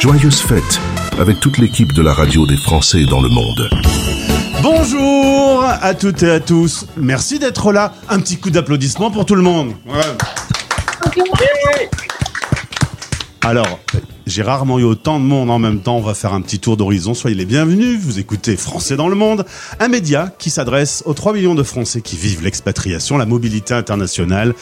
[0.00, 0.80] Joyeuses fêtes
[1.18, 3.70] avec toute l'équipe de la radio des Français dans le monde.
[4.62, 6.86] Bonjour à toutes et à tous.
[6.96, 7.94] Merci d'être là.
[8.08, 9.74] Un petit coup d'applaudissement pour tout le monde.
[13.42, 13.78] Alors,
[14.32, 15.98] j'ai rarement eu autant de monde en même temps.
[15.98, 17.12] On va faire un petit tour d'horizon.
[17.12, 18.00] Soyez les bienvenus.
[18.00, 19.44] Vous écoutez Français dans le monde,
[19.78, 24.54] un média qui s'adresse aux 3 millions de Français qui vivent l'expatriation, la mobilité internationale.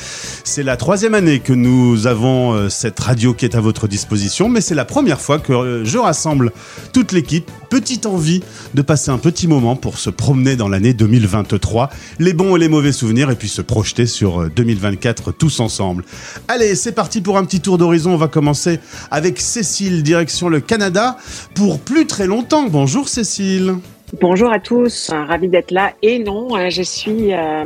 [0.43, 4.49] C'est la troisième année que nous avons euh, cette radio qui est à votre disposition,
[4.49, 6.51] mais c'est la première fois que euh, je rassemble
[6.93, 7.49] toute l'équipe.
[7.71, 8.43] Petite envie
[8.75, 11.89] de passer un petit moment pour se promener dans l'année 2023,
[12.19, 16.05] les bons et les mauvais souvenirs, et puis se projeter sur euh, 2024 tous ensemble.
[16.49, 18.13] Allez, c'est parti pour un petit tour d'horizon.
[18.13, 21.17] On va commencer avec Cécile, direction le Canada,
[21.55, 22.69] pour plus très longtemps.
[22.69, 23.77] Bonjour Cécile.
[24.19, 25.93] Bonjour à tous, euh, ravi d'être là.
[26.03, 27.63] Et non, euh, je suis, euh,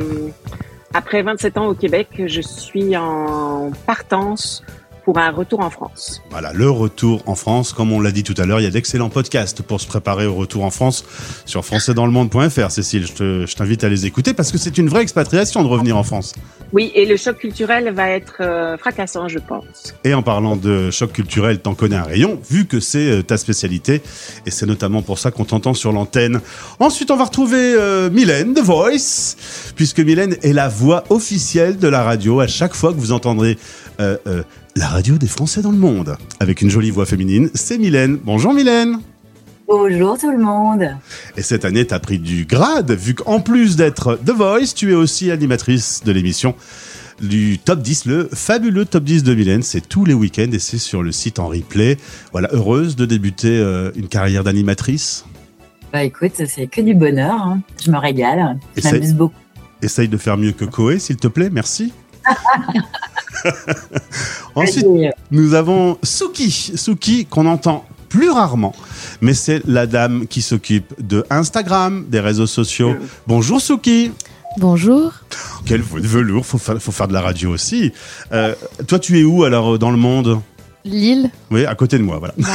[0.93, 4.63] après 27 ans au Québec, je suis en partance
[5.05, 6.21] pour un retour en France.
[6.31, 7.71] Voilà, le retour en France.
[7.73, 10.25] Comme on l'a dit tout à l'heure, il y a d'excellents podcasts pour se préparer
[10.25, 11.05] au retour en France
[11.45, 12.71] sur françaisdanslemonde.fr.
[12.71, 15.67] Cécile, je te- je t'invite à les écouter parce que c'est une vraie expatriation de
[15.67, 16.33] revenir en France.
[16.73, 19.93] Oui, et le choc culturel va être euh, fracassant, je pense.
[20.03, 23.37] Et en parlant de choc culturel, t'en connais un rayon, vu que c'est euh, ta
[23.37, 24.01] spécialité.
[24.45, 26.41] Et c'est notamment pour ça qu'on t'entend sur l'antenne.
[26.79, 29.35] Ensuite, on va retrouver euh, Mylène, The Voice,
[29.75, 32.39] puisque Mylène est la voix officielle de la radio.
[32.39, 33.57] À chaque fois que vous entendrez
[34.01, 34.43] euh, euh,
[34.75, 38.17] la radio des Français dans le monde, avec une jolie voix féminine, c'est Mylène.
[38.23, 38.99] Bonjour Mylène.
[39.67, 40.85] Bonjour tout le monde.
[41.37, 44.95] Et cette année, t'as pris du grade, vu qu'en plus d'être The Voice, tu es
[44.95, 46.55] aussi animatrice de l'émission
[47.21, 49.63] du Top 10, le fabuleux Top 10 de Mylène.
[49.63, 51.97] C'est tous les week-ends et c'est sur le site en replay.
[52.33, 55.25] Voilà, heureuse de débuter euh, une carrière d'animatrice.
[55.93, 57.33] Bah écoute, c'est que du bonheur.
[57.41, 57.61] hein.
[57.83, 58.59] Je me régale.
[58.75, 59.35] Je m'amuse beaucoup.
[59.81, 61.93] Essaye de faire mieux que Koé, s'il te plaît, merci.
[64.55, 64.85] Ensuite,
[65.31, 68.73] nous avons Suki, Suki qu'on entend plus rarement,
[69.21, 72.95] mais c'est la dame qui s'occupe de Instagram, des réseaux sociaux.
[73.27, 74.11] Bonjour Suki.
[74.57, 75.11] Bonjour.
[75.65, 77.91] Quel velours, faut faire, faut faire de la radio aussi.
[78.31, 78.55] Euh,
[78.87, 80.39] toi, tu es où alors dans le monde?
[80.85, 81.29] Lille.
[81.51, 82.47] Oui, à côté de moi, voilà, Bah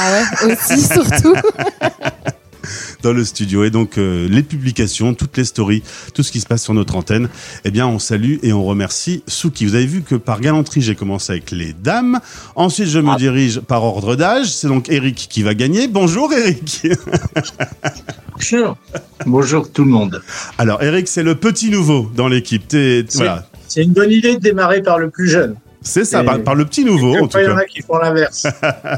[0.47, 1.35] ouais, aussi, surtout.
[3.03, 3.65] dans le studio.
[3.65, 5.83] Et donc, euh, les publications, toutes les stories,
[6.15, 7.29] tout ce qui se passe sur notre antenne,
[7.65, 9.67] eh bien, on salue et on remercie Suki.
[9.67, 12.21] Vous avez vu que par galanterie, j'ai commencé avec les dames.
[12.55, 14.53] Ensuite, je me dirige par ordre d'âge.
[14.53, 15.89] C'est donc Eric qui va gagner.
[15.89, 16.87] Bonjour Eric.
[18.35, 18.77] Bonjour.
[19.27, 20.23] Bonjour tout le monde.
[20.57, 22.75] Alors, Eric, c'est le petit nouveau dans l'équipe.
[23.15, 23.47] Voilà.
[23.69, 25.57] C'est une bonne idée de démarrer par le plus jeune.
[25.83, 27.55] C'est ça, par, par le petit nouveau, en tout Après, il y cas.
[27.55, 28.47] en a qui font l'inverse.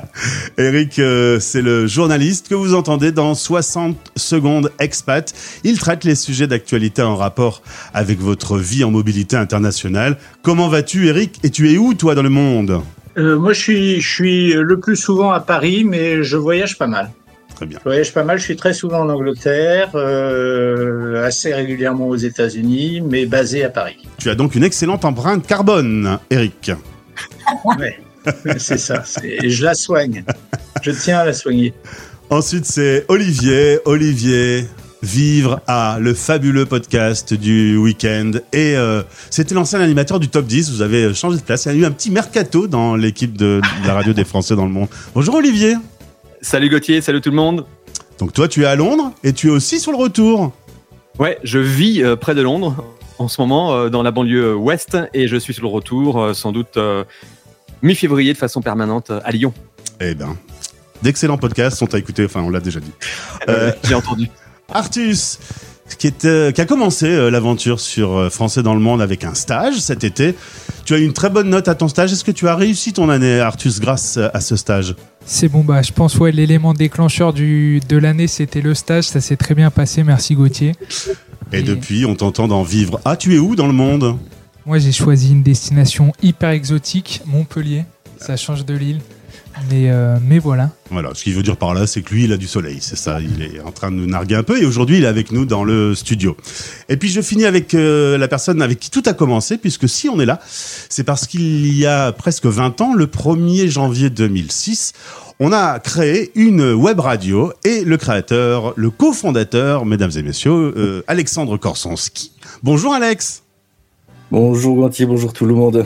[0.59, 5.33] Eric, euh, c'est le journaliste que vous entendez dans 60 secondes expat.
[5.63, 7.63] Il traite les sujets d'actualité en rapport
[7.95, 10.19] avec votre vie en mobilité internationale.
[10.43, 11.39] Comment vas-tu, Eric?
[11.45, 12.83] Et tu es où, toi, dans le monde?
[13.17, 16.87] Euh, moi, je suis, je suis le plus souvent à Paris, mais je voyage pas
[16.89, 17.11] mal.
[17.55, 17.79] Très bien.
[17.79, 18.39] Je voyage pas mal.
[18.39, 23.97] Je suis très souvent en Angleterre, euh, assez régulièrement aux États-Unis, mais basé à Paris.
[24.19, 26.73] Tu as donc une excellente empreinte carbone, Eric.
[27.79, 27.99] Ouais,
[28.59, 29.03] c'est ça.
[29.23, 30.25] Je la soigne.
[30.83, 31.75] Je tiens à la soigner.
[32.31, 33.79] Ensuite, c'est Olivier.
[33.85, 34.67] Olivier,
[35.03, 38.33] vivre à le fabuleux podcast du week-end.
[38.53, 40.71] Et euh, c'était l'ancien animateur du Top 10.
[40.71, 41.67] Vous avez changé de place.
[41.67, 44.57] Il y a eu un petit mercato dans l'équipe de, de la radio des Français
[44.57, 44.89] dans le monde.
[45.15, 45.77] Bonjour, Olivier.
[46.41, 47.67] Salut Gauthier, salut tout le monde.
[48.19, 50.53] Donc toi, tu es à Londres et tu es aussi sur le retour.
[51.19, 52.85] Ouais, je vis euh, près de Londres
[53.19, 56.35] en ce moment, euh, dans la banlieue ouest, et je suis sur le retour, euh,
[56.35, 57.05] sans doute euh,
[57.83, 59.53] mi-février, de façon permanente euh, à Lyon.
[60.01, 60.37] Eh ben,
[61.03, 62.25] d'excellents podcasts sont à écouter.
[62.25, 62.93] Enfin, on l'a déjà dit.
[63.49, 64.29] Euh, J'ai entendu.
[64.73, 65.41] Artus,
[65.99, 69.25] qui, est, euh, qui a commencé euh, l'aventure sur euh, Français dans le monde avec
[69.25, 70.37] un stage cet été.
[70.85, 72.13] Tu as eu une très bonne note à ton stage.
[72.13, 74.95] Est-ce que tu as réussi ton année, Artus, grâce euh, à ce stage?
[75.25, 79.05] C'est bon, bah, je pense, ouais, l'élément déclencheur du, de l'année, c'était le stage.
[79.05, 80.03] Ça s'est très bien passé.
[80.03, 80.73] Merci Gauthier.
[81.53, 83.01] Et Et- depuis, on t'entend d'en vivre.
[83.05, 84.17] Ah, tu es où dans le monde?
[84.67, 87.85] Moi, j'ai choisi une destination hyper exotique, Montpellier.
[88.19, 89.01] Ça change de l'île.
[89.71, 90.71] Mais, euh, mais voilà.
[90.91, 92.97] Voilà, ce qu'il veut dire par là, c'est que lui, il a du soleil, c'est
[92.97, 93.21] ça.
[93.21, 95.45] Il est en train de nous narguer un peu et aujourd'hui, il est avec nous
[95.45, 96.37] dans le studio.
[96.89, 100.09] Et puis, je finis avec euh, la personne avec qui tout a commencé, puisque si
[100.09, 104.93] on est là, c'est parce qu'il y a presque 20 ans, le 1er janvier 2006,
[105.41, 111.03] on a créé une web radio et le créateur, le cofondateur, mesdames et messieurs, euh,
[111.07, 112.33] Alexandre Korsonski.
[112.63, 113.42] Bonjour Alex
[114.33, 115.85] Bonjour Gantier, bonjour tout le monde.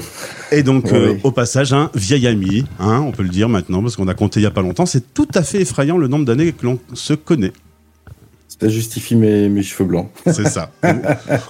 [0.53, 3.97] Et donc, euh, au passage, un vieil ami, hein, on peut le dire maintenant, parce
[3.97, 4.87] qu'on a compté il y a pas longtemps.
[4.87, 7.51] C'est tout à fait effrayant le nombre d'années que l'on se connaît.
[8.61, 10.11] Ça justifie mes, mes cheveux blancs.
[10.27, 10.71] C'est ça.
[10.85, 10.95] On,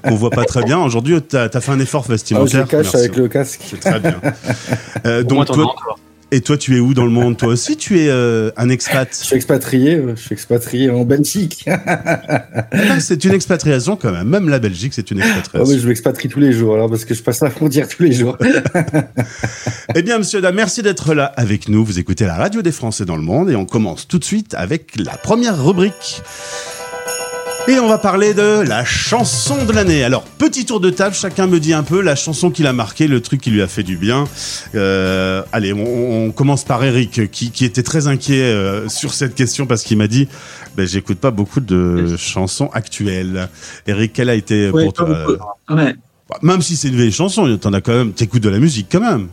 [0.04, 0.78] on voit pas très bien.
[0.82, 2.66] Aujourd'hui, tu as, fait un effort Ah, je vestimentaire.
[2.66, 2.96] cache Merci.
[2.96, 3.60] avec le casque.
[3.62, 4.18] C'est très bien.
[5.04, 5.74] Euh, donc, toi.
[6.32, 9.08] Et toi, tu es où dans le monde Toi aussi, tu es euh, un expat.
[9.12, 11.66] Je suis expatrié, euh, je suis expatrié en Belgique.
[12.88, 14.28] Ah, c'est une expatriation quand même.
[14.28, 15.72] Même la Belgique, c'est une expatriation.
[15.72, 18.12] oui, je m'expatrie tous les jours, alors parce que je passe la frontière tous les
[18.12, 18.36] jours.
[19.94, 21.84] Eh bien, monsieur merci d'être là avec nous.
[21.84, 24.54] Vous écoutez la radio des Français dans le monde et on commence tout de suite
[24.54, 26.22] avec la première rubrique.
[27.68, 30.04] Et on va parler de la chanson de l'année.
[30.04, 33.08] Alors, petit tour de table, chacun me dit un peu la chanson qui l'a marqué,
[33.08, 34.24] le truc qui lui a fait du bien.
[34.76, 39.34] Euh, allez, on, on commence par Eric, qui, qui était très inquiet euh, sur cette
[39.34, 40.28] question parce qu'il m'a dit
[40.76, 43.48] ben, j'écoute pas beaucoup de chansons actuelles.
[43.88, 45.74] Eric, quelle a été Ouais, pour toi beaucoup.
[45.74, 45.94] Ouais.
[46.30, 48.86] bah, Même si c'est une vieille chanson, t'en as quand même, t'écoutes de la musique
[48.92, 49.26] quand même.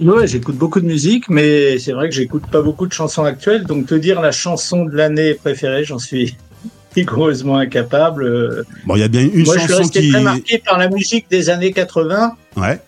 [0.00, 3.64] Ouais, j'écoute beaucoup de musique, mais c'est vrai que j'écoute pas beaucoup de chansons actuelles.
[3.64, 6.36] Donc, te dire la chanson de l'année préférée, j'en suis
[6.94, 8.24] rigoureusement incapable.
[8.24, 10.10] Euh, Bon, il y a bien une Moi, je suis chanson resté qui.
[10.10, 12.80] très marqué par la musique des années 80, Ouais.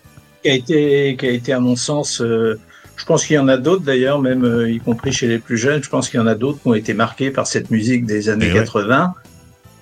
[0.43, 2.59] qui a été, qui a été à mon sens, euh,
[2.95, 5.57] je pense qu'il y en a d'autres d'ailleurs, même euh, y compris chez les plus
[5.57, 8.05] jeunes, je pense qu'il y en a d'autres qui ont été marqués par cette musique
[8.05, 8.59] des années Eh ouais.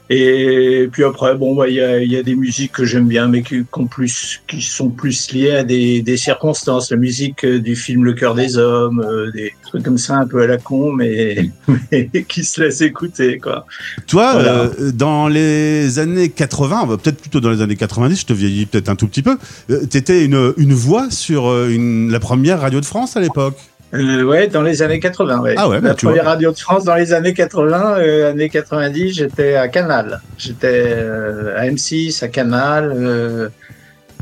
[0.10, 0.16] 80.
[0.16, 3.08] Et puis après, bon, bah, il y, a, il y a des musiques que j'aime
[3.08, 6.92] bien, mais qui, qui ont plus, qui sont plus liées à des, des circonstances.
[6.92, 10.28] La musique euh, du film Le cœur des hommes, euh, des trucs comme ça, un
[10.28, 11.50] peu à la con, mais,
[11.92, 13.66] mais qui se laissent écouter, quoi.
[14.08, 14.72] Toi, Voilà.
[14.80, 18.34] euh, dans les années 80, on va peut-être plutôt dans les années 90, je te
[18.34, 19.38] vieillis peut-être un tout petit peu,
[19.70, 23.58] euh, t'étais une, une voix sur une, la première radio de France à l'époque.
[23.94, 25.54] Euh, ouais, dans les années 80, ouais.
[25.58, 26.32] Ah ouais, bah, La tu première vois.
[26.34, 30.20] radio de France dans les années 80, euh, années 90, j'étais à Canal.
[30.38, 33.50] J'étais euh, à M6, à Canal, euh,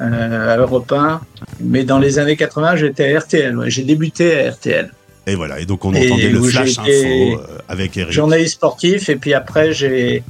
[0.02, 1.22] euh, à Europe 1.
[1.62, 3.58] Mais dans les années 80, j'étais à RTL.
[3.58, 3.70] ouais.
[3.70, 4.92] J'ai débuté à RTL.
[5.28, 8.12] Et voilà, et donc on Et entendait le flash info avec Eric.
[8.12, 10.24] Journaliste sportif, et puis après, j'ai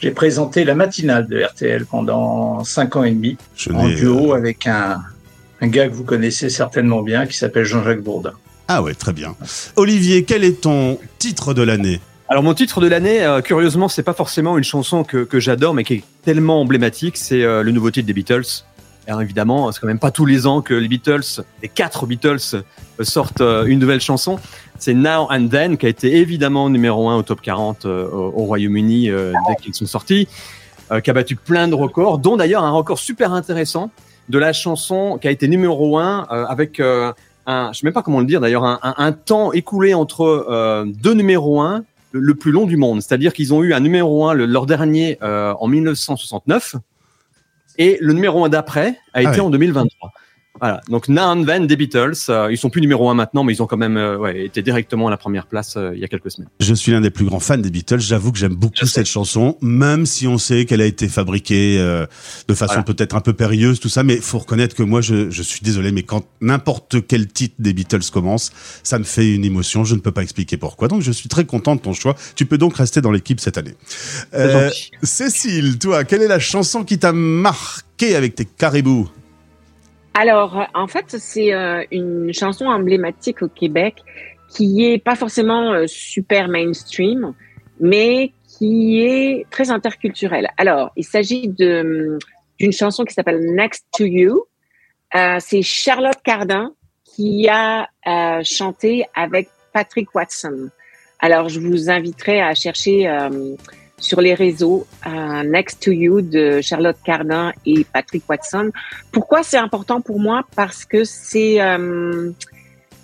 [0.00, 4.66] j'ai présenté la matinale de RTL pendant cinq ans et demi, Je en duo avec
[4.66, 5.00] un,
[5.60, 8.32] un gars que vous connaissez certainement bien, qui s'appelle Jean-Jacques Bourdin.
[8.74, 9.36] Ah ouais, très bien.
[9.76, 14.02] Olivier, quel est ton titre de l'année Alors mon titre de l'année, euh, curieusement, c'est
[14.02, 17.90] pas forcément une chanson que, j'adore, mais qui est tellement emblématique, c'est euh, le nouveau
[17.90, 18.64] titre des Beatles.
[19.06, 22.38] Alors évidemment, c'est quand même pas tous les ans que les Beatles, les quatre Beatles,
[22.54, 24.38] euh, sortent euh, une nouvelle chanson.
[24.78, 28.32] C'est Now and Then, qui a été évidemment numéro un au top 40 euh, au
[28.42, 30.28] au Royaume-Uni dès qu'ils sont sortis,
[31.04, 33.90] qui a battu plein de records, dont d'ailleurs un record super intéressant
[34.28, 36.80] de la chanson qui a été numéro un avec
[37.46, 40.22] un, je sais même pas comment le dire d'ailleurs, un, un- un temps écoulé entre
[40.48, 43.00] euh, deux numéros un le, le plus long du monde.
[43.02, 46.76] C'est-à-dire qu'ils ont eu un numéro un, le- leur dernier, euh, en 1969,
[47.78, 49.40] et le numéro un d'après a été ouais.
[49.40, 50.12] en 2023.
[50.60, 50.80] Voilà.
[50.88, 53.66] Donc and Then des Beatles, euh, ils sont plus numéro un maintenant, mais ils ont
[53.66, 56.30] quand même euh, ouais, été directement à la première place euh, il y a quelques
[56.30, 56.48] semaines.
[56.60, 58.00] Je suis l'un des plus grands fans des Beatles.
[58.00, 62.06] J'avoue que j'aime beaucoup cette chanson, même si on sait qu'elle a été fabriquée euh,
[62.48, 62.84] de façon Voilà.
[62.84, 64.02] peut-être un peu périlleuse, tout ça.
[64.02, 67.72] Mais faut reconnaître que moi, je, je suis désolé, mais quand n'importe quel titre des
[67.72, 68.52] Beatles commence,
[68.82, 69.84] ça me fait une émotion.
[69.84, 70.88] Je ne peux pas expliquer pourquoi.
[70.88, 72.14] Donc, je suis très content de ton choix.
[72.36, 73.74] Tu peux donc rester dans l'équipe cette année.
[74.34, 74.70] Euh.
[75.02, 79.08] Cécile, toi, quelle est la chanson qui t'a marqué avec tes caribous?
[80.14, 84.02] Alors, en fait, c'est euh, une chanson emblématique au Québec
[84.48, 87.32] qui est pas forcément euh, super mainstream,
[87.80, 90.48] mais qui est très interculturelle.
[90.58, 92.18] Alors, il s'agit de
[92.58, 94.44] d'une chanson qui s'appelle Next to You.
[95.14, 96.72] Euh, c'est Charlotte Cardin
[97.04, 100.68] qui a euh, chanté avec Patrick Watson.
[101.18, 103.54] Alors, je vous inviterai à chercher euh,
[104.02, 108.70] sur les réseaux euh, Next to You de Charlotte Cardin et Patrick Watson.
[109.12, 110.42] Pourquoi c'est important pour moi?
[110.56, 112.30] Parce que c'est euh,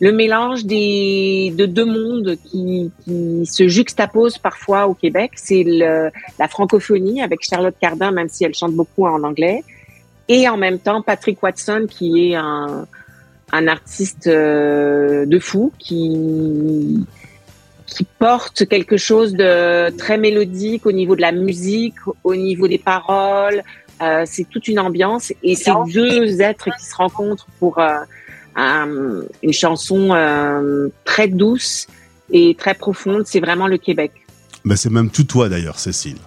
[0.01, 2.91] le mélange des, de deux mondes qui,
[3.45, 5.33] se juxtaposent parfois au Québec.
[5.37, 9.63] C'est la francophonie avec Charlotte Cardin, même si elle chante beaucoup en anglais,
[10.29, 12.87] et en même temps Patrick Watson, qui est un,
[13.53, 17.07] un artiste euh, de fou, qui
[17.89, 22.79] qui porte quelque chose de très mélodique au niveau de la musique, au niveau des
[22.79, 23.63] paroles.
[24.03, 27.97] Euh, c'est toute une ambiance et c'est deux êtres qui se rencontrent pour euh,
[28.55, 31.87] un- une chanson euh, très douce
[32.31, 33.23] et très profonde.
[33.27, 34.13] C'est vraiment le Québec.
[34.65, 36.19] ben, C'est même tout toi d'ailleurs, Cécile.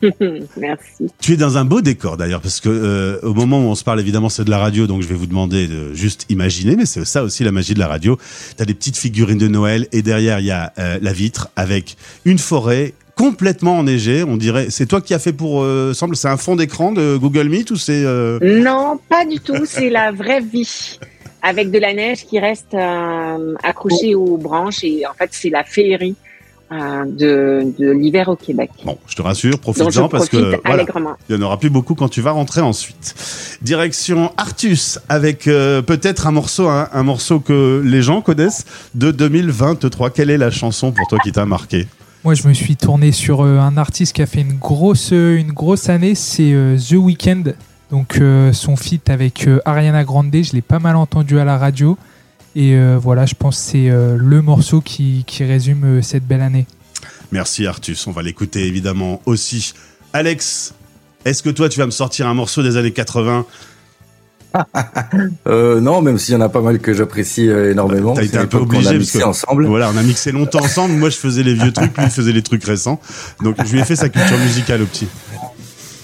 [0.56, 1.10] Merci.
[1.20, 3.84] Tu es dans un beau décor d'ailleurs, parce que euh, au moment où on se
[3.84, 6.86] parle, évidemment, c'est de la radio, donc je vais vous demander de juste imaginer, mais
[6.86, 8.18] c'est ça aussi la magie de la radio.
[8.56, 11.48] Tu as des petites figurines de Noël, et derrière, il y a euh, la vitre
[11.56, 14.24] avec une forêt complètement enneigée.
[14.24, 17.18] On dirait, c'est toi qui as fait pour, euh, semble, c'est un fond d'écran de
[17.18, 18.04] Google Meet ou c'est...
[18.40, 19.66] Non, pas du tout.
[19.66, 20.98] C'est la vraie vie.
[21.42, 22.74] Avec de la neige qui reste
[23.62, 24.84] accrochée aux branches.
[24.84, 26.16] Et en fait, c'est la féerie.
[26.72, 28.70] Euh, de, de l'hiver au Québec.
[28.84, 30.84] Bon, je te rassure, profite-en parce que voilà,
[31.28, 33.14] il n'y en aura plus beaucoup quand tu vas rentrer ensuite.
[33.62, 39.10] Direction Artus avec euh, peut-être un morceau, hein, un morceau que les gens connaissent de
[39.10, 40.10] 2023.
[40.10, 41.86] Quelle est la chanson pour toi qui t'a marqué?
[42.22, 45.52] Moi, je me suis tourné sur euh, un artiste qui a fait une grosse, une
[45.52, 47.54] grosse année, c'est euh, The Weeknd.
[47.90, 51.58] Donc, euh, son feat avec euh, Ariana Grande, je l'ai pas mal entendu à la
[51.58, 51.98] radio.
[52.56, 56.26] Et euh, voilà, je pense que c'est euh, le morceau qui, qui résume euh, cette
[56.26, 56.66] belle année.
[57.30, 59.72] Merci Artus, on va l'écouter évidemment aussi.
[60.12, 60.74] Alex,
[61.24, 63.46] est-ce que toi tu vas me sortir un morceau des années 80
[65.46, 68.14] Euh, non, même s'il y en a pas mal que j'apprécie énormément.
[68.14, 69.66] T'as été un peu obligé a parce mixé que ensemble.
[69.66, 70.94] voilà, on a mixé longtemps ensemble.
[70.94, 73.00] Moi je faisais les vieux trucs, lui il faisait les trucs récents.
[73.44, 75.06] Donc je lui ai fait sa culture musicale au petit.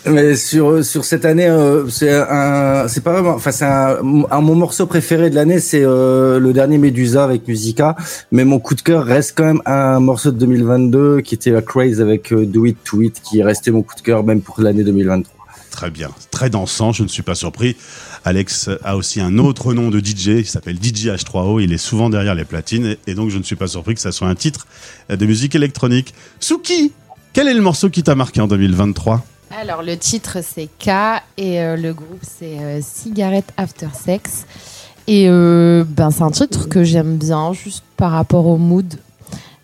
[0.09, 4.55] Mais sur sur cette année, euh, c'est un, c'est pas vraiment, enfin c'est un, mon
[4.55, 7.97] morceau préféré de l'année, c'est euh, le dernier Medusa avec Musica.
[8.31, 11.63] Mais mon coup de cœur reste quand même un morceau de 2022 qui était la
[11.63, 14.43] Craze avec euh, Do It To It, qui est resté mon coup de cœur même
[14.43, 15.33] pour l'année 2023.
[15.73, 17.77] Très bien, très dansant, je ne suis pas surpris.
[18.25, 22.09] Alex a aussi un autre nom de DJ, il s'appelle DJ H3O, il est souvent
[22.11, 24.35] derrière les platines, et- et donc je ne suis pas surpris que ça soit un
[24.35, 24.67] titre
[25.11, 26.15] de musique électronique.
[26.41, 26.93] Suki,
[27.35, 30.91] quel est le morceau qui t'a marqué en 2023 Alors, le titre, c'est K
[31.37, 34.45] et euh, le groupe, c'est euh, Cigarette After Sex.
[35.07, 38.95] Et euh, ben, c'est un titre que j'aime bien, juste par rapport au mood.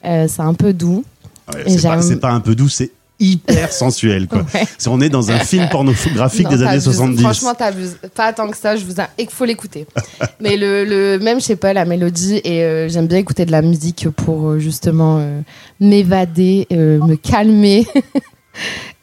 [0.05, 1.05] Euh, c'est un peu doux.
[1.53, 4.29] Ouais, C'est pas, c'est pas un peu doux, c'est hyper sensuel.
[4.29, 4.47] Quoi.
[4.55, 4.65] Ouais.
[4.79, 6.85] C'est- On est dans un film pornographique Non, des années t'abuses.
[6.85, 7.21] 70.
[7.23, 7.97] Franchement, t'abuses.
[8.15, 9.09] Pas tant que ça, je vous a...
[9.19, 9.87] il faut l'écouter.
[10.41, 13.53] Mais le, le, même, je sais pas, la mélodie, et euh, j'aime bien écouter de
[13.53, 15.41] la musique pour justement euh,
[15.81, 17.85] m'évader, euh, me calmer.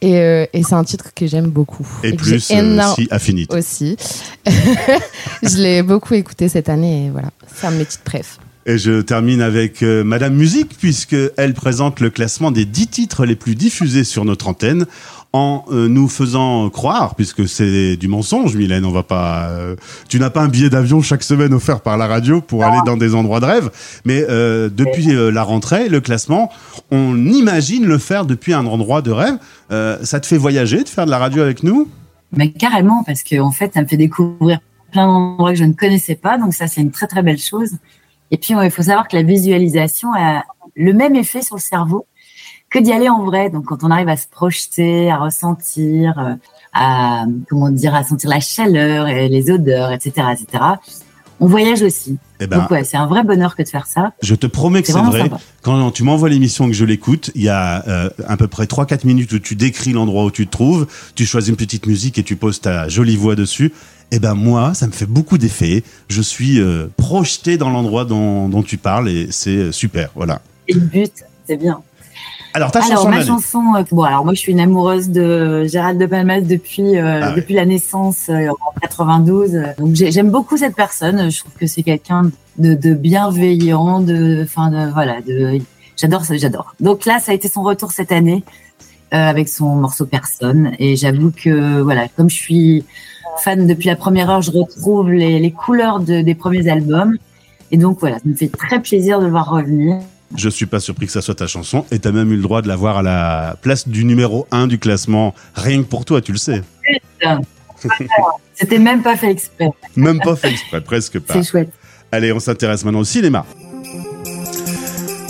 [0.01, 1.87] et euh, et c'est un titre que j'aime beaucoup.
[2.03, 3.55] Et plus euh, énorme- si Affinity.
[3.55, 3.97] aussi.
[5.43, 8.39] je l'ai beaucoup écouté cette année et voilà, c'est un de mes titres préf.
[8.65, 13.25] Et je termine avec euh, Madame Musique, puisque elle présente le classement des 10 titres
[13.25, 14.85] les plus diffusés sur notre antenne,
[15.31, 19.49] en euh, nous faisant croire, puisque c'est du mensonge, Mylène, on va pas.
[19.49, 19.75] euh,
[20.07, 22.97] tu n'as pas un billet d'avion chaque semaine offert par la radio pour aller dans
[22.97, 23.69] des endroits de rêve,
[24.05, 26.51] mais euh, depuis euh, la rentrée, le classement,
[26.89, 29.37] on imagine le faire depuis un endroit de rêve.
[29.71, 31.87] Euh, ça te fait voyager de faire de la radio avec nous?
[32.31, 34.59] Mais carrément, parce que en fait, ça me fait découvrir
[34.91, 37.73] plein d'endroits que je ne connaissais pas, donc ça, c'est une très très belle chose.
[38.31, 40.43] Et puis, il faut savoir que la visualisation a
[40.75, 42.05] le même effet sur le cerveau
[42.69, 43.49] que d'y aller en vrai.
[43.49, 46.33] Donc, quand on arrive à se projeter, à ressentir, euh,
[46.73, 50.63] à comment dire, à sentir la chaleur, et les odeurs, etc., etc.,
[51.41, 52.17] on voyage aussi.
[52.41, 54.11] Eh ben, Donc, ouais, c'est un vrai bonheur que de faire ça.
[54.21, 55.21] Je te promets que C'est vrai.
[55.21, 55.39] sympa.
[55.61, 59.05] Quand tu m'envoies l'émission que je l'écoute, il y a euh, à peu près 3-4
[59.07, 62.23] minutes où tu décris l'endroit où tu te trouves, tu choisis une petite musique et
[62.23, 63.71] tu poses ta jolie voix dessus.
[64.11, 65.83] Eh ben moi, ça me fait beaucoup d'effet.
[66.09, 70.09] Je suis euh, projeté dans l'endroit dont, dont tu parles et c'est euh, super.
[70.15, 70.41] Voilà.
[70.67, 71.13] Et le but,
[71.47, 71.81] c'est bien.
[72.53, 75.65] Alors ta alors chanson ma chanson, euh, bon alors moi je suis une amoureuse de
[75.65, 79.55] Gérald de Palmas depuis euh, Ah depuis la naissance euh, en 92.
[79.55, 81.29] euh, Donc j'ai- j'aime beaucoup cette personne.
[81.29, 85.59] Je trouve que c'est quelqu'un de, de bienveillant, de enfin de voilà de
[85.95, 86.73] j'adore ça, j'adore.
[86.79, 88.43] Donc là ça a été son retour cette année
[89.13, 92.83] euh, avec son morceau Personne et j'avoue que voilà comme je suis
[93.43, 97.15] fan depuis la première heure, je retrouve les, les couleurs de- des premiers albums
[97.71, 99.99] et donc voilà ça me fait très plaisir de le voir revenir.
[100.35, 102.61] Je suis pas surpris que ça soit ta chanson et t'as même eu le droit
[102.61, 105.33] de la voir à la place du numéro 1 du classement.
[105.55, 106.63] Rien que pour toi, tu le sais.
[108.53, 109.69] C'était même pas fait exprès.
[109.95, 111.33] Même pas fait exprès, presque pas.
[111.35, 111.71] C'est chouette.
[112.11, 113.45] Allez, on s'intéresse maintenant au cinéma.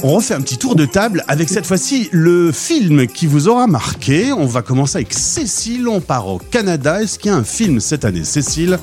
[0.01, 3.67] On refait un petit tour de table avec cette fois-ci le film qui vous aura
[3.67, 4.31] marqué.
[4.31, 7.01] On va commencer avec Cécile, on part au Canada.
[7.01, 8.79] Est-ce qu'il y a un film cette année, Cécile,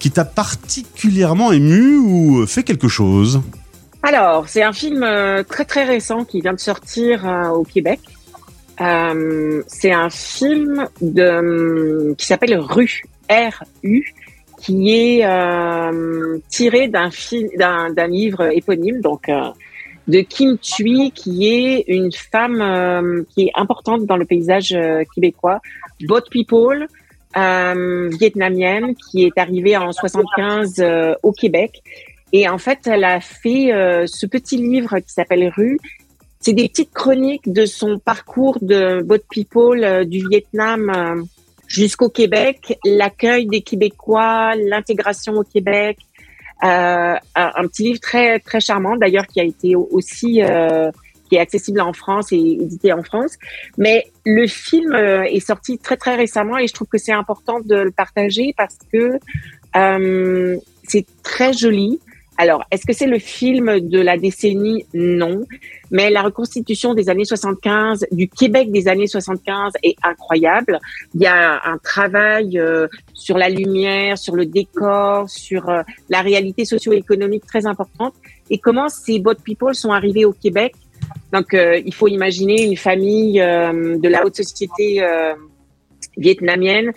[0.00, 3.40] qui t'a particulièrement ému ou fait quelque chose?
[4.02, 8.00] Alors, c'est un film euh, très très récent qui vient de sortir euh, au Québec.
[8.80, 14.14] Euh, c'est un film de, qui s'appelle Rue, R-U,
[14.60, 19.50] qui est euh, tiré d'un film, d'un, livre éponyme, donc euh,
[20.08, 25.04] de Kim Thuy, qui est une femme euh, qui est importante dans le paysage euh,
[25.14, 25.60] québécois,
[26.06, 26.86] Boat People,
[27.36, 31.82] euh, vietnamienne, qui est arrivée en 75 euh, au Québec.
[32.32, 35.78] Et en fait, elle a fait euh, ce petit livre qui s'appelle Rue.
[36.40, 41.22] C'est des petites chroniques de son parcours de Boat People euh, du Vietnam euh,
[41.66, 45.98] jusqu'au Québec, l'accueil des Québécois, l'intégration au Québec.
[46.62, 50.90] Euh, un, petit livre très très charmant d'ailleurs qui a été aussi euh,
[51.30, 53.38] qui est accessible en France et édité en France.
[53.78, 57.60] Mais le film euh, est sorti très très récemment et je trouve que c'est important
[57.60, 59.18] de le partager parce que
[59.76, 60.56] euh,
[60.86, 62.00] c'est très joli
[62.40, 64.86] Alors, est-ce que c'est le film de la décennie?
[64.94, 65.42] Non.
[65.90, 70.78] Mais la reconstitution des années 75, du Québec des années 75 est incroyable.
[71.14, 76.22] Il y a un travail euh, sur la lumière, sur le décor, sur euh, la
[76.22, 78.14] réalité socio-économique très importante.
[78.48, 80.72] Et comment ces boat people sont arrivés au Québec?
[81.34, 85.02] Donc, euh, il faut imaginer une famille de la haute société
[86.16, 86.90] vietnamienne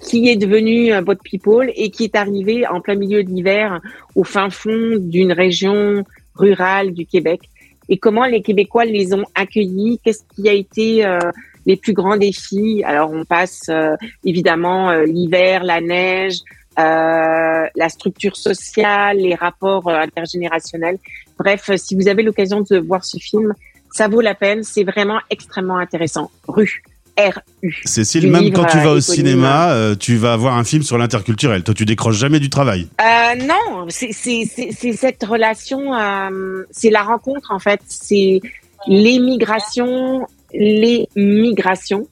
[0.00, 3.80] qui est devenu un boat people et qui est arrivé en plein milieu de l'hiver
[4.14, 6.04] au fin fond d'une région
[6.34, 7.42] rurale du Québec.
[7.88, 10.00] Et comment les Québécois les ont accueillis?
[10.02, 11.18] Qu'est-ce qui a été euh,
[11.66, 12.82] les plus grands défis?
[12.84, 16.38] Alors on passe euh, évidemment euh, l'hiver, la neige,
[16.76, 20.98] la structure sociale, les rapports intergénérationnels.
[21.38, 23.52] Bref, si vous avez l'occasion de voir ce film,
[23.92, 24.62] ça vaut la peine.
[24.62, 26.30] C'est vraiment extrêmement intéressant.
[26.48, 26.82] Rue.
[27.84, 31.62] Cécile, même quand tu vas au cinéma, euh, tu vas voir un film sur l'interculturel.
[31.62, 32.88] Toi, tu décroches jamais du travail.
[33.00, 37.80] Euh, non, c'est cette relation, euh, c'est la rencontre en fait.
[37.86, 38.40] C'est
[38.86, 42.08] l'émigration, les migrations,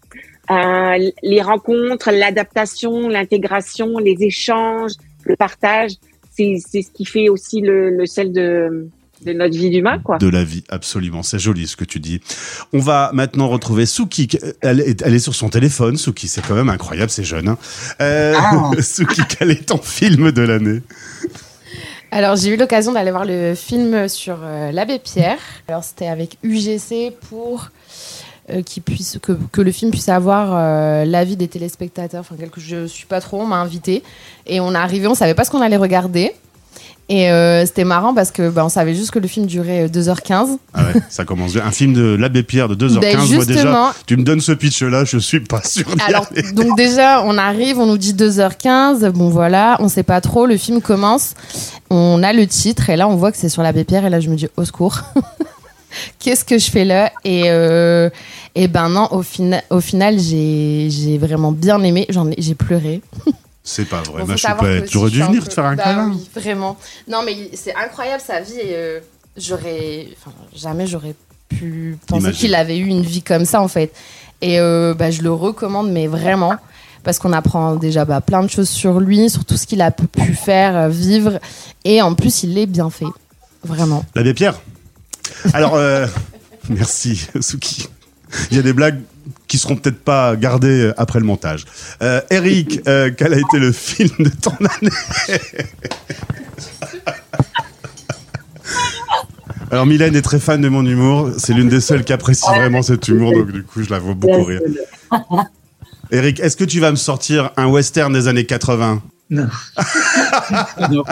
[0.50, 4.93] les rencontres, l'adaptation, l'intégration, les échanges,
[5.25, 5.93] le partage.
[6.31, 8.88] C'est ce qui fait aussi le sel de
[9.25, 10.18] de notre vie d'humain, quoi.
[10.18, 11.22] De la vie, absolument.
[11.22, 12.20] C'est joli ce que tu dis.
[12.72, 14.28] On va maintenant retrouver Souki.
[14.60, 16.28] Elle est, elle est sur son téléphone, Souki.
[16.28, 17.48] C'est quand même incroyable, c'est jeune.
[17.48, 17.58] Hein.
[18.00, 18.70] Euh, ah.
[18.80, 20.82] Souki, quel est ton film de l'année?
[22.10, 25.38] Alors j'ai eu l'occasion d'aller voir le film sur euh, l'abbé Pierre.
[25.68, 27.70] Alors c'était avec UGC pour
[28.50, 32.20] euh, puisse, que, que, le film puisse avoir euh, l'avis des téléspectateurs.
[32.20, 34.02] Enfin quelque je suis pas trop, on m'a invité
[34.46, 36.32] et on est arrivé, on savait pas ce qu'on allait regarder.
[37.11, 40.33] Et euh, c'était marrant parce que bah, on savait juste que le film durait 2h15.
[40.33, 41.65] Euh, ah ouais, ça commence bien.
[41.65, 45.05] Un film de l'abbé Pierre de 2h15, ben moi déjà, tu me donnes ce pitch-là,
[45.07, 49.79] je suis pas sûr Alors, donc déjà, on arrive, on nous dit 2h15, bon voilà,
[49.81, 51.33] on sait pas trop, le film commence,
[51.88, 54.21] on a le titre, et là on voit que c'est sur l'abbé Pierre, et là
[54.21, 55.00] je me dis, au secours,
[56.19, 57.11] qu'est-ce que je fais là?
[57.25, 58.11] Et, euh,
[58.55, 63.00] et ben non, au, fina au final, j'ai vraiment bien aimé, j'ai pleuré.
[63.68, 64.90] C'est pas vrai, ma choupette.
[64.90, 66.10] J'aurais dû venir te faire un bah câlin.
[66.10, 66.78] Oui, vraiment.
[67.06, 68.58] Non, mais c'est incroyable sa vie.
[68.58, 69.00] Et, euh,
[69.37, 71.14] j'aurais, enfin, jamais j'aurais
[71.50, 73.92] pu penser qu'il avait eu une vie comme ça en fait.
[74.40, 76.54] Et euh, bah, je le recommande, mais vraiment,
[77.04, 79.90] parce qu'on apprend déjà bah, plein de choses sur lui, sur tout ce qu'il a
[79.90, 81.38] pu faire, euh, vivre,
[81.85, 83.04] et en plus il est bien fait,
[83.64, 84.02] vraiment.
[84.14, 84.59] L'abbé Pierre.
[85.52, 85.78] Alors,
[86.70, 87.87] merci Suki.
[88.50, 89.02] Il y a des blagues
[89.47, 91.64] qui seront peut-être pas gardés euh, après le montage.
[92.03, 94.91] Euh, Eric, euh, quel a été le film de ton année
[99.71, 101.31] Alors Mylène est très fan de mon humour.
[101.37, 104.14] C'est l'une des seules qui apprécie vraiment cet humour, donc du coup je la vois
[104.14, 104.61] beaucoup rire.
[106.11, 109.47] Eric, est-ce que tu vas me sortir un western des années 80 non.
[110.91, 111.05] non.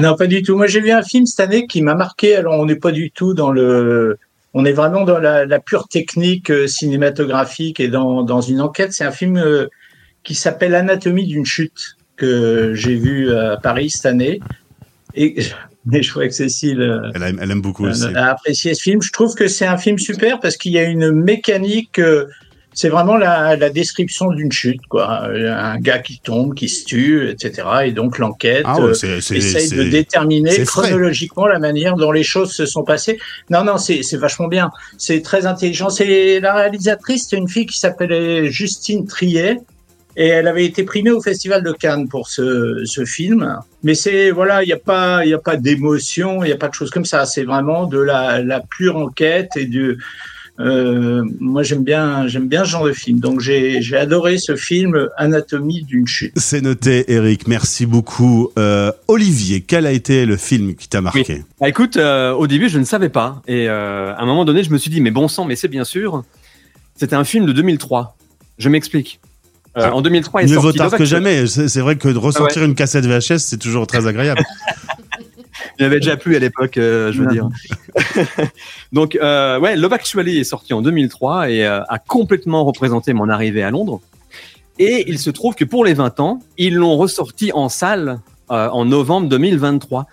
[0.00, 0.16] non.
[0.16, 0.56] pas du tout.
[0.56, 2.34] Moi j'ai vu un film cette année qui m'a marqué.
[2.34, 4.18] Alors on n'est pas du tout dans le
[4.54, 8.92] on est vraiment dans la, pure technique euh, cinématographique et dans, dans une enquête.
[8.92, 9.66] C'est un film euh,
[10.22, 14.40] qui s'appelle Anatomie d'une chute que j'ai vu à Paris cette année.
[15.16, 15.42] Et
[15.86, 18.06] mais je crois que Cécile euh, elle aime, elle aime beaucoup aussi.
[18.14, 19.02] a apprécié ce film.
[19.02, 22.00] Je trouve que c'est un film super parce qu'il y a une mécanique
[22.74, 25.26] c'est vraiment la, la description d'une chute, quoi.
[25.26, 27.66] Un gars qui tombe, qui se tue, etc.
[27.86, 32.66] Et donc l'enquête ah euh, essaye de déterminer chronologiquement la manière dont les choses se
[32.66, 33.18] sont passées.
[33.48, 34.70] Non, non, c'est vachement bien.
[34.98, 35.88] C'est très intelligent.
[35.88, 39.58] C'est la réalisatrice, c'est une fille qui s'appelait Justine Triet.
[40.16, 43.58] Et elle avait été primée au Festival de Cannes pour ce, ce film.
[43.82, 46.68] Mais c'est, voilà, il n'y a pas, il a pas d'émotion, il n'y a pas
[46.68, 47.26] de choses comme ça.
[47.26, 49.98] C'est vraiment de la, la pure enquête et du,
[50.60, 53.18] euh, moi, j'aime bien, j'aime bien ce genre de film.
[53.18, 56.32] Donc, j'ai, j'ai adoré ce film Anatomie d'une chute.
[56.36, 57.48] C'est noté, Eric.
[57.48, 58.50] Merci beaucoup.
[58.58, 61.42] Euh, Olivier, quel a été le film qui t'a marqué?
[61.60, 63.42] Bah, Écoute, euh, au début, je ne savais pas.
[63.48, 65.84] Et à un moment donné, je me suis dit, mais bon sang, mais c'est bien
[65.84, 66.22] sûr.
[66.94, 68.16] C'était un film de 2003.
[68.58, 69.18] Je m'explique.
[69.74, 71.48] en 2003, il Mieux vaut tard que jamais.
[71.48, 74.42] C'est vrai que de ressortir une cassette VHS, c'est toujours très agréable.
[75.78, 77.48] Il avait déjà plus à l'époque, euh, je veux dire.
[78.92, 83.28] Donc, euh, ouais, Love Actually est sorti en 2003 et euh, a complètement représenté mon
[83.28, 84.00] arrivée à Londres.
[84.78, 88.68] Et il se trouve que pour les 20 ans, ils l'ont ressorti en salle euh,
[88.68, 90.06] en novembre 2023.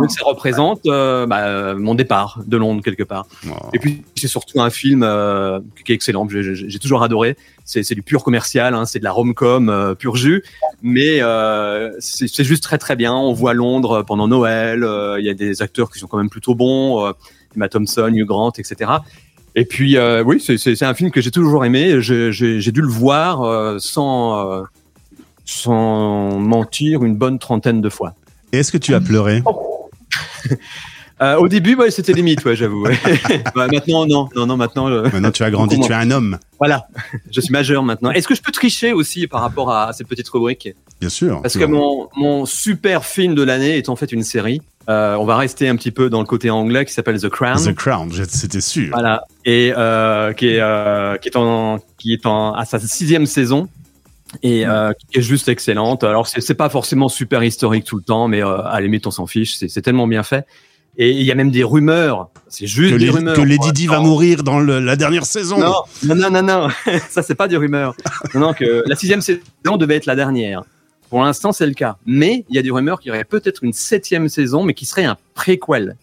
[0.00, 3.26] Donc ça représente euh, bah, mon départ de Londres quelque part.
[3.72, 6.28] Et puis c'est surtout un film euh, qui est excellent.
[6.28, 7.36] J'ai toujours adoré.
[7.64, 10.44] C'est du pur commercial, hein, c'est de la rom-com pur jus,
[10.80, 11.20] mais
[11.98, 13.14] c'est juste très très bien.
[13.14, 14.86] On voit Londres pendant Noël.
[15.18, 17.12] Il y a des acteurs qui sont quand même plutôt bons.
[17.56, 18.92] Emma Thompson, Hugh Grant, etc.
[19.56, 22.00] Et puis oui, c'est un film que j'ai toujours aimé.
[22.00, 24.62] J'ai dû le voir sans
[25.44, 28.14] sans mentir, une bonne trentaine de fois.
[28.52, 29.42] est-ce que tu as pleuré
[31.20, 32.82] Euh, au début, ouais, c'était limite, ouais, j'avoue.
[32.82, 32.98] ouais.
[33.54, 34.88] Ouais, maintenant, non, non, non, maintenant.
[34.90, 36.88] euh, Maintenant, tu as grandi, tu es un homme, Voilà,
[37.30, 38.10] je suis majeur maintenant.
[38.10, 40.70] Est-ce que je peux tricher aussi par rapport à cette petite rubrique?
[40.98, 41.40] Bien sûr.
[41.40, 44.62] Parce que mon, mon super film de l'année est en fait une série.
[44.88, 47.56] Euh, on va rester un petit peu dans le côté anglais qui s'appelle The Crown.
[47.56, 48.88] The Crown, c'était sûr.
[48.92, 49.22] Voilà.
[49.44, 53.68] Et euh, qui, est, euh, qui est en qui est en à sa sixième saison
[54.42, 56.04] et euh, qui est juste excellente.
[56.04, 59.06] Alors c'est c'est pas forcément super historique tout le temps, mais euh, à la limite
[59.06, 59.56] on s'en fiche.
[59.56, 60.46] C'est c'est tellement bien fait.
[60.98, 62.28] Et il y a même des rumeurs.
[62.48, 63.34] C'est juste Que, des les- rumeurs.
[63.34, 65.58] que Lady Di va mourir dans le- la dernière saison.
[65.58, 66.68] Non, non, non, non, non.
[67.08, 67.94] ça c'est pas des rumeurs.
[68.34, 70.62] Non, non, que la sixième saison devait être la dernière.
[71.08, 71.96] Pour l'instant, c'est le cas.
[72.06, 74.84] Mais il y a des rumeurs qu'il y aurait peut-être une septième saison, mais qui
[74.86, 75.96] serait un préquel.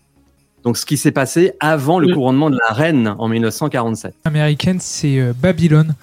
[0.63, 4.13] Donc, ce qui s'est passé avant le couronnement de la reine en 1947.
[4.25, 5.95] américaine, c'est euh, Babylone.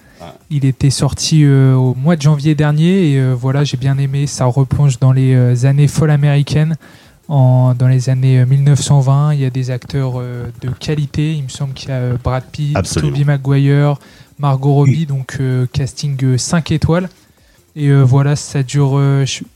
[0.49, 4.27] Il était sorti euh, au mois de janvier dernier et euh, voilà, j'ai bien aimé.
[4.27, 6.77] Ça replonge dans les euh, années folles américaines,
[7.27, 9.33] en, dans les années euh, 1920.
[9.33, 11.33] Il y a des acteurs de qualité.
[11.33, 13.11] Il me semble qu'il y a Brad Pitt, Absolument.
[13.11, 13.99] Tobey Maguire,
[14.39, 15.39] Margot Robbie, donc
[15.73, 17.09] casting 5 étoiles.
[17.75, 18.99] Et voilà, ça dure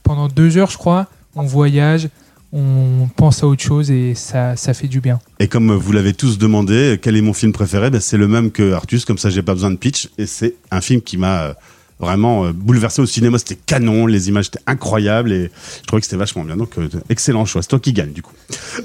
[0.04, 1.08] pendant deux heures, je crois.
[1.36, 2.10] On voyage,
[2.53, 5.19] on pense à autre chose et ça, ça fait du bien.
[5.39, 7.89] Et comme vous l'avez tous demandé, quel est mon film préféré?
[7.89, 10.09] Ben, C'est le même que Artus, comme ça j'ai pas besoin de pitch.
[10.17, 11.53] Et c'est un film qui m'a euh,
[11.99, 13.37] vraiment euh, bouleversé au cinéma.
[13.37, 16.57] C'était canon, les images étaient incroyables et je trouvais que c'était vachement bien.
[16.57, 17.61] Donc euh, excellent choix.
[17.61, 18.33] C'est toi qui gagne du coup.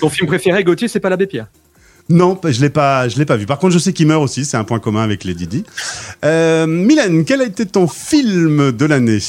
[0.00, 1.46] Ton film préféré, Gauthier, c'est pas l'abbé Pierre?
[2.08, 3.46] Non, je l'ai pas, je l'ai pas vu.
[3.46, 4.44] Par contre, je sais qu'il meurt aussi.
[4.44, 5.64] C'est un point commun avec les Didi.
[6.24, 9.20] Euh, Mylène, quel a été ton film de l'année?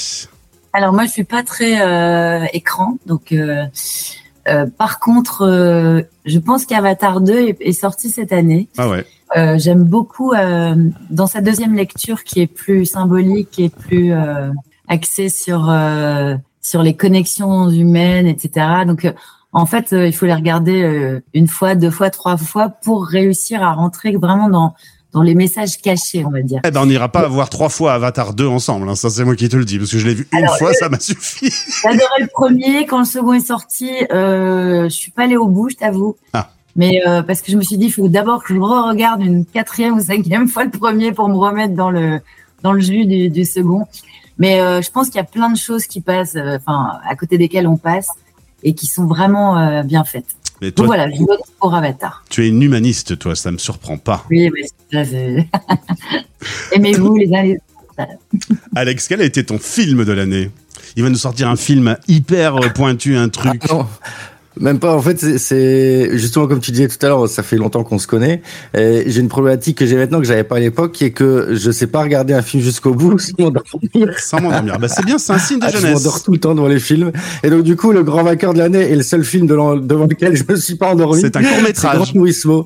[0.73, 3.65] Alors moi, je suis pas très euh, écran, donc euh,
[4.47, 8.67] euh, par contre, euh, je pense qu'Avatar 2 est, est sorti cette année.
[8.77, 9.05] Ah ouais.
[9.37, 10.75] Euh, J'aime beaucoup euh,
[11.09, 14.49] dans sa deuxième lecture qui est plus symbolique, est plus euh,
[14.87, 18.67] axée sur euh, sur les connexions humaines, etc.
[18.87, 19.13] Donc euh,
[19.51, 23.05] en fait, euh, il faut les regarder euh, une fois, deux fois, trois fois pour
[23.05, 24.73] réussir à rentrer vraiment dans
[25.13, 26.59] dans les messages cachés, on va dire.
[26.65, 28.89] Eh ben, on n'ira pas voir trois fois Avatar 2 ensemble.
[28.89, 28.95] hein.
[28.95, 30.73] Ça, c'est moi qui te le dis parce que je l'ai vu une Alors, fois,
[30.73, 31.45] ça m'a suffi.
[31.85, 32.85] Adoré le premier.
[32.87, 36.15] Quand le second est sorti, euh, je suis pas allée au bout, je t'avoue.
[36.33, 36.49] Ah.
[36.75, 39.45] Mais euh, parce que je me suis dit, il faut d'abord que je re-regarde une
[39.45, 42.19] quatrième ou cinquième fois le premier pour me remettre dans le
[42.63, 43.85] dans le jus du, du second.
[44.39, 47.15] Mais euh, je pense qu'il y a plein de choses qui passent, euh, enfin à
[47.15, 48.07] côté desquelles on passe
[48.63, 50.25] et qui sont vraiment euh, bien faites.
[50.61, 52.23] Mais Donc toi, voilà, je vote pour Avatar.
[52.29, 53.35] tu es une humaniste, toi.
[53.35, 54.25] Ça me surprend pas.
[54.29, 55.47] Oui, mais ça, c'est-
[56.71, 58.07] aimez-vous les uns les autres.
[58.75, 60.49] Alex, quel a été ton film de l'année?
[60.95, 63.61] Il va nous sortir un film hyper euh, pointu, un truc.
[63.69, 63.87] Ah, non.
[64.59, 64.95] Même pas.
[64.95, 68.07] En fait, c'est- justement comme tu disais tout à l'heure, ça fait longtemps qu'on se
[68.07, 68.41] connaît.
[68.77, 71.49] Et J'ai une problématique que j'ai maintenant que j'avais pas à l'époque, qui est que
[71.53, 74.19] je sais pas regarder un film jusqu'au bout sans m'endormir.
[74.19, 74.77] Sans m'endormir.
[74.79, 75.93] Bah, c'est bien, c'est un signe de Ah, je jeunesse.
[76.03, 77.11] m'endors tout le temps devant les films.
[77.43, 80.05] Et donc du coup, le grand vainqueur de l'année est le seul film de devant
[80.05, 81.21] lequel je me suis pas endormi.
[81.21, 82.11] C'est un C'est Grand court-métrage.
[82.13, 82.65] Turismo.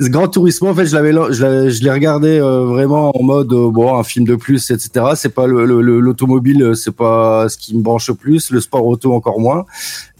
[0.00, 3.70] Grand Turismo, en fait, je l'avais, je l'ai, je regardé euh, vraiment en mode euh,
[3.70, 5.06] bon, un film de plus, etc.
[5.16, 8.50] C'est pas le, le- le- l'automobile, euh, c'est pas ce qui me branche le plus,
[8.50, 9.64] le sport auto encore moins.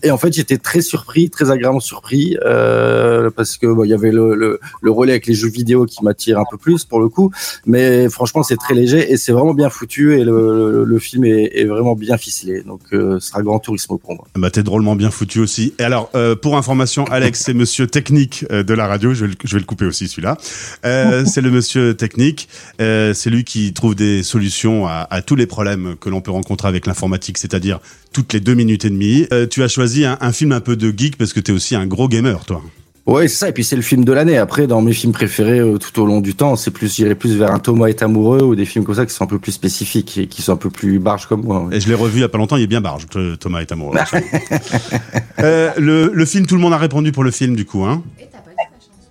[0.03, 4.11] Et en fait, j'étais très surpris, très agréablement surpris, euh, parce que il y avait
[4.11, 7.31] le, le, relais avec les jeux vidéo qui m'attire un peu plus pour le coup.
[7.67, 11.65] Mais franchement, c'est très léger et c'est vraiment bien foutu et le, le, film est,
[11.65, 12.63] vraiment bien ficelé.
[12.63, 14.27] Donc, euh, ce sera Grand Turismo pour moi.
[14.37, 15.75] Bah, t'es drôlement bien foutu aussi.
[15.79, 19.15] Et alors, euh, pour information, Alex, c'est monsieur technique euh, de la radio.
[19.15, 20.37] Je vais, le, couper aussi, celui-là.
[20.83, 22.49] C'est le monsieur technique.
[22.79, 26.69] C'est lui qui trouve des solutions à, à tous les problèmes que l'on peut rencontrer
[26.69, 27.81] avec l'informatique, c'est-à-dire
[28.13, 29.27] toutes les deux minutes et demie.
[29.51, 31.87] Tu as choisi un, un film un peu de geek parce que t'es aussi un
[31.87, 32.63] gros gamer, toi.
[33.05, 33.49] Ouais, c'est ça.
[33.49, 34.39] Et puis c'est le film de l'année.
[34.39, 37.37] Après, dans mes films préférés euh, tout au long du temps, c'est plus, j'irais plus
[37.37, 39.51] vers un Thomas est amoureux ou des films comme ça qui sont un peu plus
[39.53, 41.65] spécifiques et qui sont un peu plus barges comme moi.
[41.65, 41.77] ouais.
[41.77, 43.07] Et je l'ai revu il y a pas longtemps, il est bien barge.
[43.09, 43.99] T- Thomas est amoureux.
[45.41, 47.85] euh, le, le film, tout le monde a répondu pour le film, du coup.
[47.85, 48.03] Hein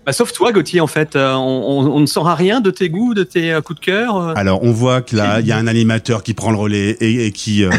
[0.06, 1.15] Bah, sauf toi, Gauthier, en fait.
[1.15, 1.39] Euh, on,
[1.86, 4.15] on- on ne saura rien de tes goûts, de tes euh, coups de cœur.
[4.17, 4.34] euh.
[4.36, 7.26] Alors, on voit que là, il y a un animateur qui prend le relais et,
[7.28, 7.70] et qui, euh,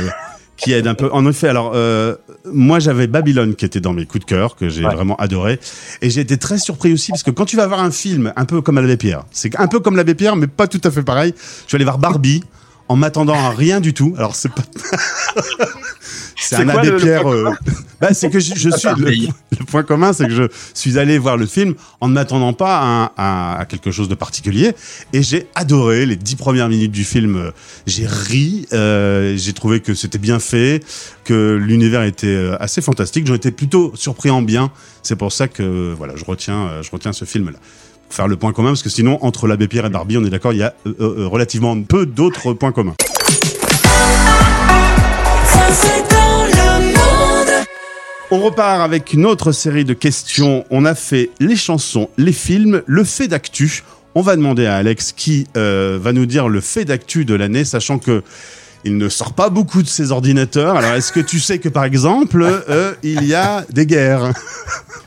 [0.62, 1.08] qui aide un peu.
[1.12, 4.68] En effet, alors, euh, moi, j'avais Babylone qui était dans mes coups de cœur, que
[4.68, 4.94] j'ai Ouais.
[4.94, 5.58] vraiment adoré.
[6.00, 8.44] Et j'ai été très surpris aussi, parce que quand tu vas voir un film un
[8.44, 11.02] peu comme l'abbé Pierre, c'est un peu comme l'abbé Pierre, mais pas tout à fait
[11.02, 11.34] pareil.
[11.64, 12.42] Je suis allé voir Barbie
[12.92, 14.14] en m'attendant à rien du tout.
[14.18, 14.62] Alors, c'est pas.
[16.36, 17.22] c'est un quoi abbé le- le Pierre.
[17.22, 17.50] point euh,
[18.00, 18.88] Bah, c'est que je, je suis.
[18.98, 19.10] Le,
[19.58, 20.42] le point commun, c'est que je
[20.74, 24.14] suis allé voir le film en ne m'attendant pas à, à- à quelque chose de
[24.14, 24.72] particulier.
[25.12, 27.52] Et j'ai adoré les dix premières minutes du film.
[27.86, 28.66] J'ai ri.
[28.72, 30.84] euh, j'ai trouvé que c'était bien fait,
[31.24, 33.26] que l'univers était euh, assez fantastique.
[33.26, 34.70] J'en étais plutôt surpris en bien.
[35.02, 37.58] C'est pour ça que voilà, je retiens, je retiens ce film-là.
[38.12, 40.28] Pour faire le point commun, parce que sinon, entre l'abbé Pierre et Barbie, on est
[40.28, 42.94] d'accord, il y a euh, euh, relativement peu d'autres points communs.
[48.30, 50.66] On repart avec une autre série de questions.
[50.68, 53.82] On a fait les chansons, les films, le fait d'actu.
[54.14, 57.64] On va demander à Alex qui euh, va nous dire le fait d'actu de l'année,
[57.64, 58.22] sachant que
[58.84, 60.76] il ne sort pas beaucoup de ses ordinateurs.
[60.76, 64.34] Alors, est-ce que tu sais que, par exemple, euh, il y a des guerres?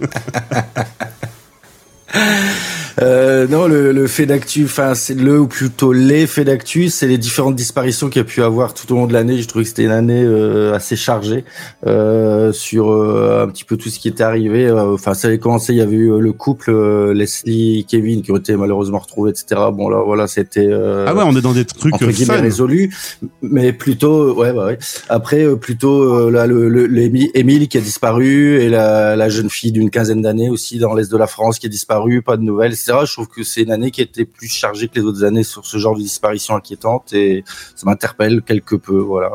[3.02, 7.08] Euh, non, le, le fait d'actu, enfin c'est le ou plutôt les faits d'actu, c'est
[7.08, 9.42] les différentes disparitions qu'il y a pu avoir tout au long de l'année.
[9.42, 11.44] Je trouvais que c'était une année euh, assez chargée
[11.86, 14.66] euh, sur euh, un petit peu tout ce qui était arrivé.
[14.68, 16.72] Euh, Enfin, ça avait commencé, il y avait eu le couple
[17.12, 19.62] Leslie, Kevin qui ont été malheureusement retrouvés, etc.
[19.74, 22.42] Bon là, voilà, c'était ah ouais, on est dans des trucs entre guillemets fun.
[22.42, 22.96] résolus,
[23.42, 24.78] mais plutôt ouais, bah, ouais.
[25.10, 27.02] Après, plutôt là, le, le, le
[27.36, 31.12] Émile qui a disparu et la, la jeune fille d'une quinzaine d'années aussi dans l'est
[31.12, 33.92] de la France qui a disparu, pas de nouvelles je trouve que c'est une année
[33.92, 37.44] qui était plus chargée que les autres années sur ce genre de disparition inquiétante et
[37.76, 38.98] ça m'interpelle quelque peu.
[38.98, 39.32] Voilà.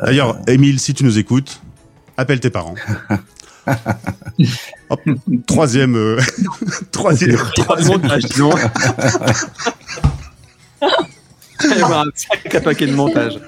[0.00, 1.60] D'ailleurs, Émile, si tu nous écoutes,
[2.16, 2.74] appelle tes parents.
[4.90, 5.00] Hop,
[5.46, 6.20] troisième, euh,
[6.90, 8.50] troisième, troisième question.
[11.64, 13.38] Il y aura un sacré paquet de montage.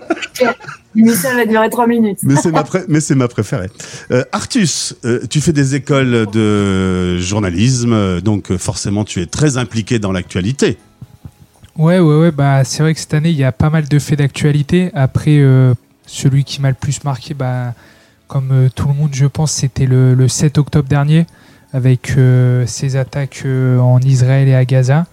[0.95, 2.19] L'émission va durer trois minutes.
[2.23, 3.69] Mais c'est ma, pré- mais c'est ma préférée.
[4.11, 9.57] Euh, Artus, euh, tu fais des écoles de journalisme, donc euh, forcément tu es très
[9.59, 10.79] impliqué dans l'actualité.
[11.77, 12.31] Ouais, ouais, ouais.
[12.31, 14.91] Bah, c'est vrai que cette année, il y a pas mal de faits d'actualité.
[14.95, 15.75] Après, euh,
[16.07, 17.75] celui qui m'a le plus marqué, bah,
[18.29, 21.27] comme euh, tout le monde, je pense, c'était le, le 7 octobre dernier,
[21.73, 25.07] avec euh, ces attaques euh, en Israël et à Gaza.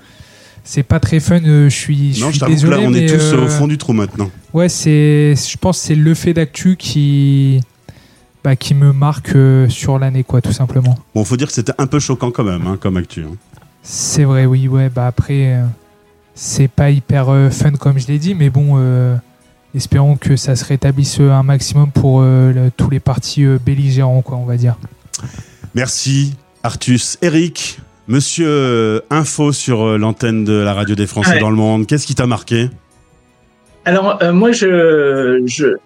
[0.63, 2.77] C'est pas très fun, euh, je suis, je non, suis je t'avoue que désolé.
[2.77, 4.29] là on est tous euh, au fond du trou maintenant.
[4.53, 7.61] Ouais, c'est, je pense que c'est le fait d'actu qui,
[8.43, 10.97] bah, qui me marque euh, sur l'année, quoi, tout simplement.
[11.15, 13.23] Bon, faut dire que c'était un peu choquant quand même, hein, comme actu.
[13.23, 13.35] hein.
[13.81, 14.89] C'est vrai, oui, ouais.
[14.89, 15.65] Bah après, euh,
[16.35, 19.15] c'est pas hyper euh, fun comme je l'ai dit, mais bon, euh,
[19.73, 24.21] espérons que ça se rétablisse un maximum pour euh, le- tous les partis euh, belligérants,
[24.21, 24.77] quoi, on va dire.
[25.73, 27.17] Merci, Artus.
[27.23, 27.79] Eric,
[28.11, 31.39] monsieur euh, info sur euh, l'antenne de la radio des Français Ouais.
[31.39, 31.87] dans le monde.
[31.87, 32.69] Qu'est-ce qui t'a marqué?
[33.85, 35.41] Alors euh, moi, je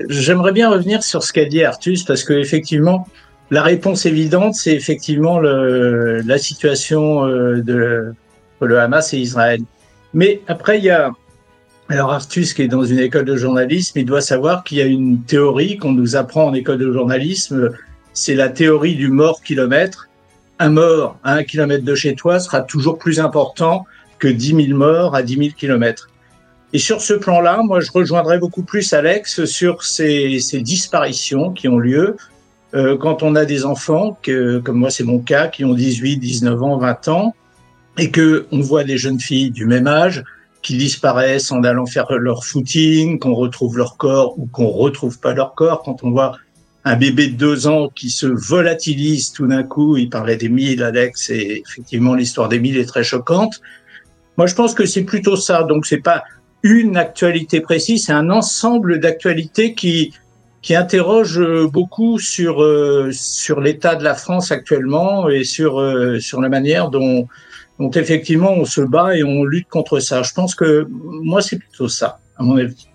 [0.10, 3.08] j'aimerais bien revenir sur ce qu'a dit Artus parce que effectivement,
[3.52, 8.14] la réponse évidente, c'est effectivement le, la situation euh, de
[8.58, 9.62] entre le Hamas et Israël.
[10.14, 11.12] Mais après, il y a
[11.90, 14.86] alors Artus qui est dans une école de journalisme, il doit savoir qu'il y a
[14.86, 17.70] une théorie qu'on nous apprend en école de journalisme.
[18.14, 20.10] C'est la théorie du mort kilomètre.
[20.60, 23.86] Un mort à un kilomètre de chez toi sera toujours plus important
[24.20, 26.10] que 10 000 morts à 10 000 kilomètres.
[26.74, 31.68] Et sur ce plan-là, moi, je rejoindrais beaucoup plus Alex sur ces, ces disparitions qui
[31.68, 32.16] ont lieu
[32.74, 36.18] euh, quand on a des enfants, que, comme moi, c'est mon cas, qui ont 18,
[36.18, 37.36] 19 ans, 20 ans,
[37.98, 40.24] et que on voit des jeunes filles du même âge
[40.62, 45.34] qui disparaissent en allant faire leur footing, qu'on retrouve leur corps ou qu'on retrouve pas
[45.34, 45.84] leur corps.
[45.84, 46.38] Quand on voit
[46.86, 51.32] un bébé de deux ans qui se volatilise tout d'un coup, il parlait d'Émile, Alex,
[51.32, 53.60] et effectivement, l'histoire d'Émile est très choquante.
[54.38, 55.64] Moi, je pense que c'est plutôt ça.
[55.64, 56.24] Donc, c'est pas
[56.62, 60.14] une actualité précise, c'est un ensemble d'actualités qui
[60.62, 66.20] qui interroge euh, beaucoup sur euh, sur l'état de la France actuellement et sur euh,
[66.20, 67.28] sur la manière dont
[67.78, 70.24] dont effectivement on se bat et on lutte contre ça.
[70.24, 72.88] Je pense que moi c'est plutôt ça à mon avis.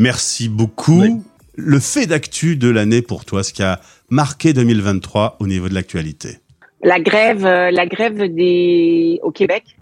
[0.00, 1.02] Merci beaucoup.
[1.02, 1.20] Oui.
[1.56, 5.74] Le fait d'actu de l'année pour toi, ce qui a marqué 2023 au niveau de
[5.74, 6.38] l'actualité?
[6.82, 9.76] La grève, euh, la grève des au Québec.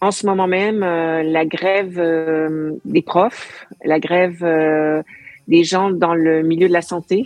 [0.00, 4.42] En ce moment même, euh, la grève euh, des profs, la grève
[5.48, 7.24] des gens dans le milieu de la santé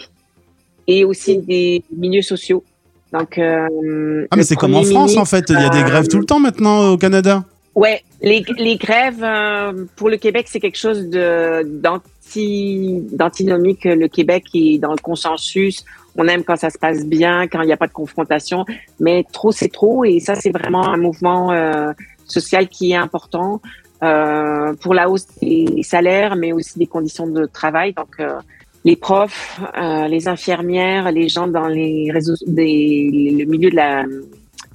[0.87, 2.65] et aussi des milieux sociaux.
[3.13, 5.47] Donc, Ah, mais c'est comme en France en fait.
[5.49, 7.45] Il y a des grèves tout le temps maintenant au Canada.
[7.75, 9.25] Ouais, les, les grèves
[9.97, 11.63] pour le Québec, c'est quelque chose de
[12.27, 13.85] d'anti d'antinomique.
[13.85, 15.85] Le Québec est dans le consensus.
[16.17, 18.65] On aime quand ça se passe bien, quand il n'y a pas de confrontation.
[19.01, 20.05] Mais trop, c'est trop.
[20.05, 21.93] Et ça, c'est vraiment un mouvement euh,
[22.25, 23.61] social qui est important
[24.03, 27.93] euh, pour la hausse des salaires, mais aussi des conditions de travail.
[27.93, 28.41] Donc, euh,
[28.85, 34.05] les profs, euh, les infirmières, les gens dans les réseaux, des, le milieu de la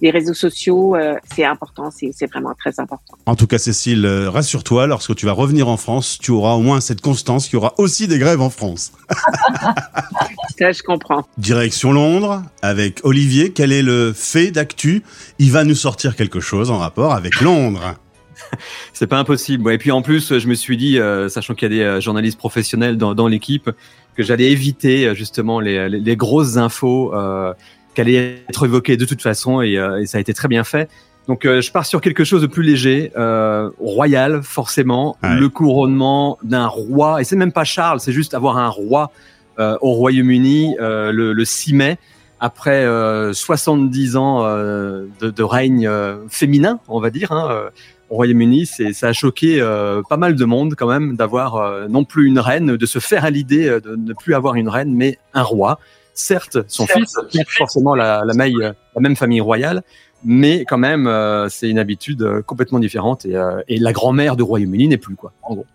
[0.01, 3.17] les réseaux sociaux, euh, c'est important, c'est vraiment très important.
[3.25, 6.61] En tout cas, Cécile, euh, rassure-toi, lorsque tu vas revenir en France, tu auras au
[6.61, 8.93] moins cette constance qu'il y aura aussi des grèves en France.
[10.59, 11.25] Ça, je comprends.
[11.37, 15.03] Direction Londres, avec Olivier, quel est le fait d'actu?
[15.37, 17.95] Il va nous sortir quelque chose en rapport avec Londres.
[18.93, 19.63] C'est pas impossible.
[19.63, 22.01] Ouais, Et puis en plus, je me suis dit, euh, sachant qu'il y a des
[22.01, 23.69] journalistes professionnels dans, dans l'équipe,
[24.15, 27.53] que j'allais éviter justement les, les, les grosses infos euh,
[27.95, 30.63] qui allaient être évoquées de toute façon, et, euh, et ça a été très bien
[30.63, 30.89] fait.
[31.27, 35.35] Donc euh, je pars sur quelque chose de plus léger, euh, royal forcément, Ouais.
[35.35, 39.11] le couronnement d'un roi, et c'est même pas Charles, c'est juste avoir un roi
[39.59, 41.97] euh, au Royaume-Uni euh, le, le 6 mai
[42.39, 47.69] après euh, 70 ans euh, de, de, règne euh, féminin, on va dire, hein, euh,
[48.09, 52.03] au Royaume-Uni, c'est ça a choqué euh, pas mal de monde quand même d'avoir non
[52.03, 55.19] plus une reine, de se faire à l'idée de ne plus avoir une reine, mais
[55.35, 55.79] un roi.
[56.13, 56.99] Certes, son Certes.
[57.29, 59.83] fils, forcément la, la, maille, la même famille royale,
[60.23, 64.35] mais quand même, euh, c'est une habitude euh, complètement différente et, euh, et la grand-mère
[64.35, 65.65] du Royaume-Uni n'est plus quoi, en gros.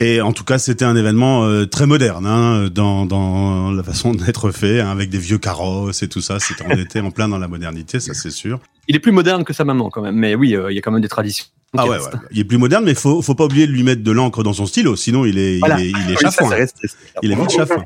[0.00, 4.14] Et en tout cas, c'était un événement euh, très moderne hein, dans, dans la façon
[4.14, 6.38] d'être fait, hein, avec des vieux carrosses et tout ça.
[6.40, 8.60] C'était, on était en plein dans la modernité, ça c'est sûr.
[8.88, 10.90] Il est plus moderne que sa maman quand même, mais oui, il y a quand
[10.90, 11.46] même des traditions.
[11.76, 14.02] Ah ouais, ouais, il est plus moderne, mais faut faut pas oublier de lui mettre
[14.02, 15.80] de l'encre dans son stylo, sinon il est voilà.
[15.80, 16.50] il est il est chafouin.
[17.22, 17.84] il est vite chafouin.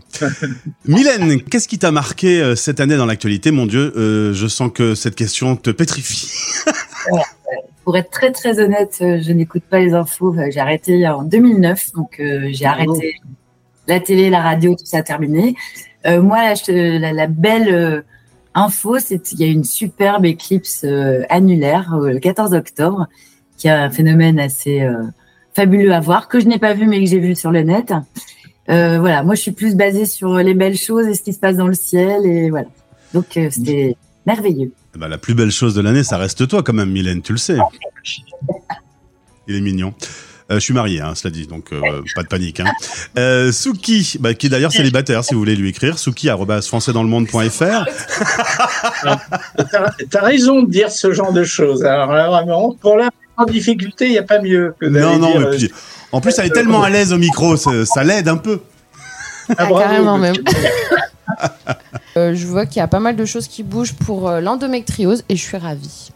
[0.87, 3.53] Mylène, qu'est-ce qui t'a marqué euh, cette année dans l'actualité?
[3.53, 6.33] Mon Dieu, euh, je sens que cette question te pétrifie.
[7.85, 10.35] Pour être très très honnête, euh, je n'écoute pas les infos.
[10.51, 13.15] J'ai arrêté en 2009, donc euh, j'ai arrêté
[13.87, 15.55] la télé, la radio, tout ça terminé.
[16.07, 18.05] Euh, moi, la, la, la belle
[18.55, 20.85] info, c'est qu'il y a une superbe éclipse
[21.29, 23.07] annulaire le 14 octobre
[23.57, 25.03] qui a un phénomène assez euh,
[25.55, 27.93] fabuleux à voir, que je n'ai pas vu mais que j'ai vu sur le net.
[28.69, 31.39] Euh, voilà, moi je suis plus basée sur les belles choses et ce qui se
[31.39, 32.69] passe dans le ciel et voilà.
[33.15, 34.73] Donc euh, c'était merveilleux.
[34.97, 37.39] Bah, la plus belle chose de l'année, ça reste toi quand même, Mylène, tu le
[37.39, 37.59] sais.
[39.49, 39.95] Il est mignon.
[40.51, 41.81] Euh, je suis marié, hein, cela dit, donc euh,
[42.15, 42.61] pas de panique.
[42.61, 42.71] Hein.
[43.19, 47.85] Euh, Souki, bah, qui est d'ailleurs célibataire, si vous voulez lui écrire, Souki françaisdanslemonde.fr.
[50.11, 51.85] T'as as raison de dire ce genre de choses.
[51.85, 55.41] Alors là, vraiment, pour la en difficulté, il n'y a pas mieux que Non, non,
[55.41, 55.73] mais puis,
[56.13, 58.61] en plus, elle est tellement à l'aise au micro, ça, ça l'aide un peu.
[59.51, 60.37] Ah, bravo, carrément même.
[62.17, 65.37] euh, je vois qu'il y a pas mal de choses qui bougent pour l'endométriose et
[65.37, 66.11] je suis ravie.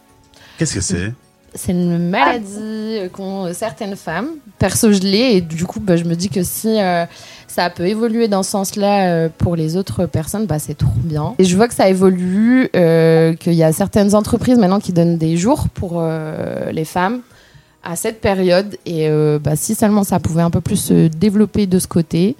[0.57, 1.13] Qu'est-ce que c'est?
[1.53, 4.29] C'est une maladie qu'ont certaines femmes.
[4.57, 7.05] Perso, je l'ai et du coup, bah, je me dis que si euh,
[7.47, 11.33] ça peut évoluer dans ce sens-là euh, pour les autres personnes, bah, c'est trop bien.
[11.39, 15.17] Et je vois que ça évolue, euh, qu'il y a certaines entreprises maintenant qui donnent
[15.17, 16.01] des jours pour
[16.71, 17.21] les femmes
[17.83, 18.77] à cette période.
[18.85, 19.09] Et
[19.43, 22.35] bah, si seulement ça pouvait un peu plus se développer de ce côté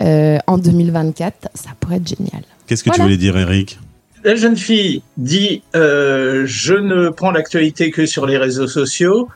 [0.00, 2.42] en 2024, ça pourrait être génial.
[2.66, 2.98] Qu'est-ce que voilà.
[2.98, 3.78] tu voulais dire, Eric?
[4.24, 9.28] La jeune fille dit euh, je ne prends l'actualité que sur les réseaux sociaux.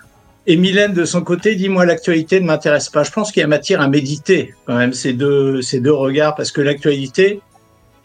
[0.46, 3.02] Et Mylène, de son côté, dit moi l'actualité ne m'intéresse pas.
[3.02, 6.60] Je pense qu'il y a matière à méditer quand même ces deux regards parce que
[6.60, 7.40] l'actualité,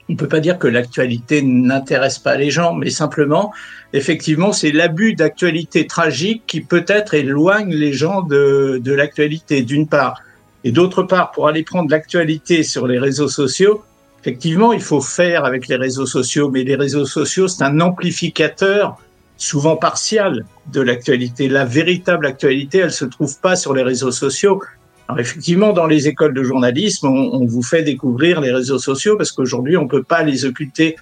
[0.10, 3.54] on peut pas dire que l'actualité n'intéresse pas les gens, mais simplement,
[3.94, 10.24] effectivement, c'est l'abus d'actualité tragique qui peut-être éloigne les gens de de l'actualité d'une part,
[10.64, 13.84] et d'autre part, pour aller prendre l'actualité sur les réseaux sociaux
[14.22, 18.98] Effectivement, il faut faire avec les réseaux sociaux, mais les réseaux sociaux, c'est un amplificateur
[19.38, 21.50] souvent partial de l'actualité.
[21.50, 24.62] La véritable actualité, elle se trouve pas sur les réseaux sociaux.
[25.08, 29.18] Alors effectivement, dans les écoles de journalisme, on, on vous fait découvrir les réseaux sociaux
[29.18, 30.96] parce qu'aujourd'hui, on peut pas les occulter.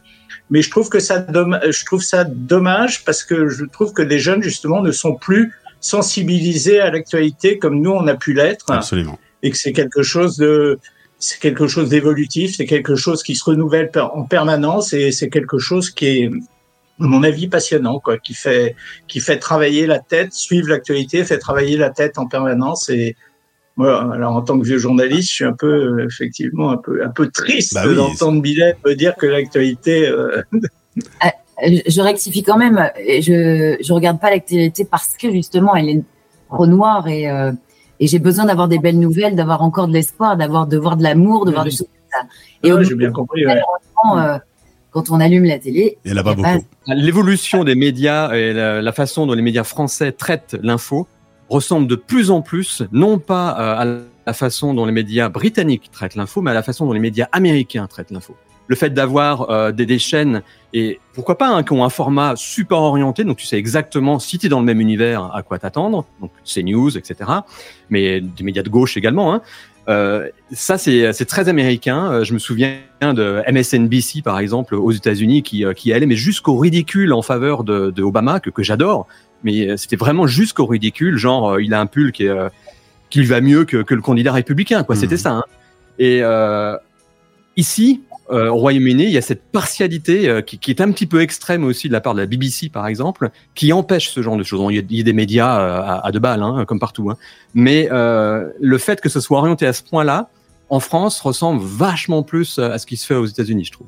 [0.49, 4.19] Mais je trouve que ça, je trouve ça dommage parce que je trouve que les
[4.19, 8.65] jeunes justement ne sont plus sensibilisés à l'actualité comme nous on a pu l'être.
[8.69, 9.19] Absolument.
[9.43, 10.79] Et que c'est quelque chose de
[11.19, 15.60] c'est quelque chose d'évolutif, c'est quelque chose qui se renouvelle en permanence et c'est quelque
[15.60, 18.75] chose qui est, à mon avis, passionnant, quoi, qui fait,
[19.08, 23.17] qui fait travailler la tête, suivre l'actualité, fait travailler la tête en permanence et,
[23.79, 27.10] moi, alors en tant que vieux journaliste, je suis un peu, effectivement, un peu, un
[27.10, 30.05] peu triste bah oui, d'entendre Billet me dire que l'actualité.
[30.05, 30.41] Euh...
[31.63, 32.91] je rectifie quand même.
[32.97, 36.03] Je, je regarde pas l'actualité parce que justement, elle est
[36.49, 37.53] trop noire et euh,
[37.99, 41.03] et j'ai besoin d'avoir des belles nouvelles, d'avoir encore de l'espoir, d'avoir de voir de
[41.03, 42.27] l'amour, de voir des choses comme ça.
[42.63, 43.45] Et ouais, j'ai bien compris.
[43.45, 43.62] Ouais.
[44.15, 44.38] Euh,
[44.91, 46.65] quand on allume la télé, il n'y en a pas beaucoup.
[46.88, 51.07] L'évolution des médias et la, la, façon dont les médias français traitent l'info
[51.49, 53.85] ressemble de plus en plus, non pas euh, à
[54.25, 57.27] la façon dont les médias britanniques traitent l'info, mais à la façon dont les médias
[57.31, 58.35] américains traitent l'info.
[58.69, 60.41] Le fait d'avoir euh, des, des, chaînes
[60.73, 64.38] et pourquoi pas hein, qui ont un format super orienté, donc tu sais exactement si
[64.38, 67.29] tu es dans le même univers à quoi t'attendre, donc CNews, etc.
[67.89, 69.34] Mais des médias de gauche également.
[69.34, 69.41] Hein.
[69.89, 72.12] Euh, ça, c'est très américain.
[72.12, 76.58] Euh, je me souviens de MSNBC, par exemple, aux États-Unis, qui, qui allait mais jusqu'au
[76.58, 79.08] ridicule en faveur de, de Obama, que, que j'adore.
[79.43, 82.36] Mais c'était vraiment jusqu'au ridicule, genre il a un pull qui, est,
[83.10, 84.95] qui va mieux que, que le candidat républicain, quoi.
[84.95, 84.99] Mmh.
[84.99, 85.32] C'était ça.
[85.32, 85.43] Hein.
[85.99, 86.77] Et euh,
[87.58, 88.02] ici,
[88.32, 91.21] euh, au Royaume-Uni, il y a cette partialité euh, qui, qui, est un petit peu
[91.21, 94.44] extrême aussi de la part de la BBC, par exemple, qui empêche ce genre de
[94.44, 94.62] choses.
[94.69, 96.80] Il y a, il y a des médias euh, à, à, deux balles, hein, comme
[96.80, 97.10] partout.
[97.10, 97.17] Hein.
[97.54, 100.30] Mais euh, le fait que ce soit orienté à ce point-là,
[100.69, 103.88] en France, ressemble vachement plus à ce qui se fait aux États-Unis, je trouve.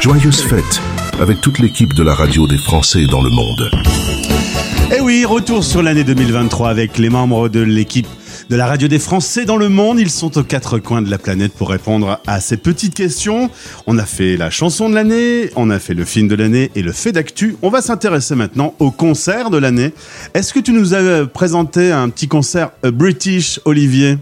[0.00, 0.80] Joyeuse fête
[1.20, 3.70] avec toute l'équipe de la radio des Français dans le monde.
[4.96, 8.08] Et oui, retour sur l'année 2023 avec les membres de l'équipe
[8.48, 10.00] de la radio des Français dans le monde.
[10.00, 13.50] Ils sont aux quatre coins de la planète pour répondre à ces petites questions.
[13.86, 16.82] On a fait la chanson de l'année, on a fait le film de l'année et
[16.82, 17.56] le fait d'actu.
[17.62, 19.92] On va s'intéresser maintenant au concert de l'année.
[20.34, 24.18] Est-ce que tu nous as présenté un petit concert euh, British, Olivier?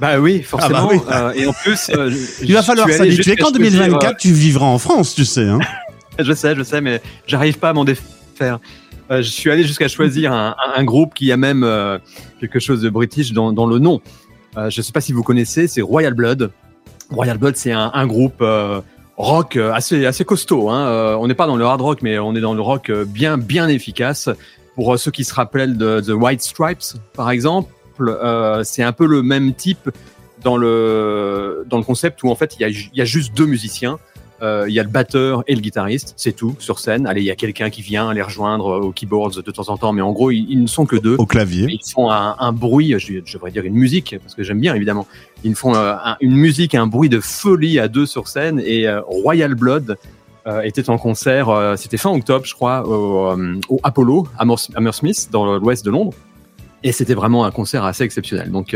[0.00, 0.78] Bah oui, forcément.
[0.78, 1.00] Ah bah oui.
[1.10, 2.10] Euh, et en plus, euh,
[2.42, 5.46] Il va falloir s'habituer qu'en choisir, 2024, tu vivras en France, tu sais.
[5.48, 5.58] Hein.
[6.20, 8.60] euh, Je sais, je sais, mais j'arrive pas à m'en défaire.
[9.10, 11.98] Euh, je suis allé jusqu'à choisir un, groupe qui a même euh,
[12.40, 14.00] quelque chose de british dans, le nom.
[14.56, 16.50] Euh, je sais pas si vous connaissez, c'est Royal Blood.
[17.10, 18.42] Royal Blood, c'est un, groupe
[19.16, 20.70] rock assez assez costaud.
[20.70, 21.16] Hein.
[21.18, 23.68] On n'est pas dans le hard rock, mais on est dans le rock bien bien
[23.68, 24.28] efficace.
[24.74, 27.70] Pour ceux qui se rappellent de The White Stripes, par exemple,
[28.64, 29.90] c'est un peu le même type
[30.42, 33.98] dans le dans le concept où en fait il y a juste deux musiciens.
[34.42, 37.06] Euh, Il y a le batteur et le guitariste, c'est tout sur scène.
[37.06, 39.76] Allez, il y a quelqu'un qui vient les rejoindre euh, au keyboards de temps en
[39.76, 41.14] temps, mais en gros ils, ils ne sont que deux.
[41.18, 41.66] Au clavier.
[41.70, 44.74] Ils font un, un bruit, je, je devrais dire une musique, parce que j'aime bien
[44.74, 45.06] évidemment.
[45.44, 48.60] Ils font euh, un- une musique, un bruit de folie à deux sur scène.
[48.64, 49.96] Et Royal Blood
[50.48, 54.42] euh, était en concert, euh, c'était fin octobre, je crois, au, euh, au Apollo, à
[54.42, 56.14] Hammer- Hammersmith, dans l'ouest de Londres.
[56.82, 58.50] Et c'était vraiment un concert assez exceptionnel.
[58.50, 58.74] Donc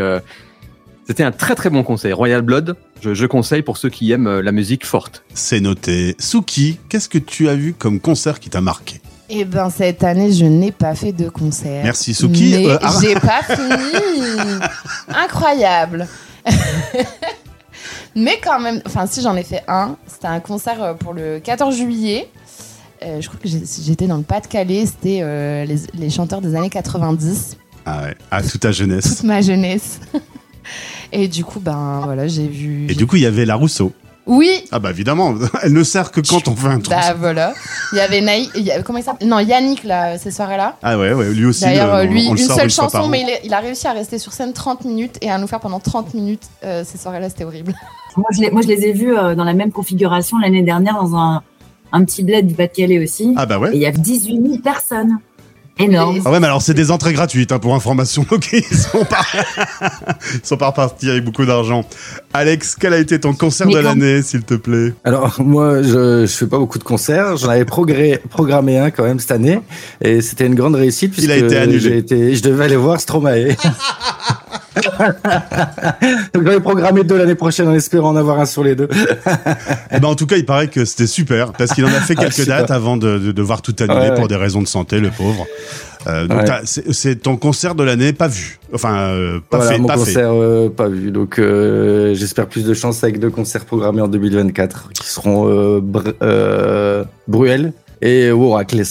[1.07, 2.17] c'était un très très bon concert.
[2.17, 5.23] Royal Blood, je, je conseille pour ceux qui aiment euh, la musique forte.
[5.35, 6.17] C'est noté.
[6.19, 9.01] Suki, qu'est-ce que tu as vu comme concert qui t'a marqué?
[9.29, 11.83] Eh ben cette année, je n'ai pas fait de concert.
[11.83, 12.51] Merci, Suki.
[12.51, 12.95] Mais Euh, ah.
[13.01, 14.61] j'ai pas fini.
[15.09, 16.07] Incroyable.
[18.15, 21.39] Mais quand même, enfin si j'en ai fait un, c'était un concert euh, pour le
[21.41, 22.29] 14 juillet.
[23.05, 26.71] Euh, je crois que j'étais dans le Pas-de-Calais, c'était euh, les, les chanteurs des années
[26.71, 29.17] 90, Ah ouais, à toute ta jeunesse.
[29.17, 30.01] toute ma jeunesse.
[31.13, 32.85] Et du coup, ben voilà, j'ai vu.
[32.85, 33.93] Et j'ai- du coup, il y avait la Rousseau.
[34.29, 36.89] Oui, Ah bah évidemment, elle ne sert que quand on fait un truc.
[36.91, 37.55] bah voilà.
[37.93, 39.29] Il y avait Naï, il y a- comment il s'appelle?
[39.29, 40.77] Non, Yannick là, ces soirées-là.
[40.83, 41.61] Ah ouais, ouais, lui aussi.
[41.63, 43.09] D'ailleurs, euh, lui, on une seule chanson, an.
[43.09, 45.47] mais il, est- il a réussi à rester sur scène 30 minutes et à nous
[45.47, 46.43] faire pendant 30 minutes.
[46.65, 47.73] euh, ces soirées-là, c'était horrible.
[48.17, 50.95] Moi, je les, moi, je les ai vus euh, dans la même configuration l'année dernière
[50.95, 51.43] dans un,
[51.93, 53.33] un petit bled du Pas-de-Calais aussi.
[53.37, 53.71] Ah bah Et ouais.
[53.75, 55.19] il y a 18 000 personnes.
[55.79, 56.23] Énorme.
[56.25, 58.25] Ah ouais, mais alors c'est des entrées gratuites hein, pour information.
[58.31, 59.25] Ok, ils sont pas,
[60.35, 61.85] ils sont pas repartis avec beaucoup d'argent.
[62.33, 64.95] Alex, quel a été ton concert Mais de l'année, s'il te plaît?
[65.05, 67.37] Alors moi, je, je fais pas beaucoup de concerts.
[67.37, 69.61] J'en avais progré- programmé un quand même cette année,
[70.01, 71.15] et c'était une grande réussite.
[71.19, 71.81] Il a puisque été annulé.
[71.81, 73.49] j'ai été- je devais aller voir Stromae.
[76.35, 78.89] Donc j'avais programmé deux l'année prochaine en espérant en avoir un sur les deux.
[79.93, 82.15] Eh ben en tout cas, il paraît que c'était super parce qu'il en a fait
[82.19, 85.01] Ah, quelques dates avant de, de devoir tout annuler Ouais, pour des raisons de santé,
[85.01, 85.47] le pauvre.
[86.07, 86.61] Euh, donc Ouais.
[86.65, 89.99] c'est ton concert de l'année pas vu, enfin euh, pas voilà, fait, mon pas fait.
[90.01, 91.11] concert euh, pas vu.
[91.11, 97.07] Donc euh, j'espère plus de chance avec deux concerts programmés en 2024 qui seront Br-
[97.27, 97.73] Bruel
[98.03, 98.83] et Waracles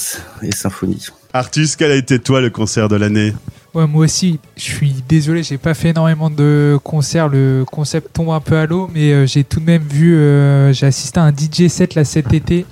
[0.41, 1.07] et Symphonie.
[1.33, 3.33] Artus, quel a été toi le concert de l'année?
[3.75, 7.27] Ouais, moi aussi, je suis désolé, j'ai pas fait énormément de concerts.
[7.27, 10.71] Le concept tombe un peu à l'eau, mais euh, j'ai tout de même vu, euh,
[10.71, 12.65] j'ai assisté à un DJ set là cet été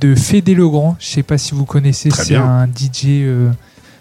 [0.00, 0.96] de Fédé Legrand.
[1.00, 3.50] Je sais pas si vous connaissez, c'est un DJ, euh,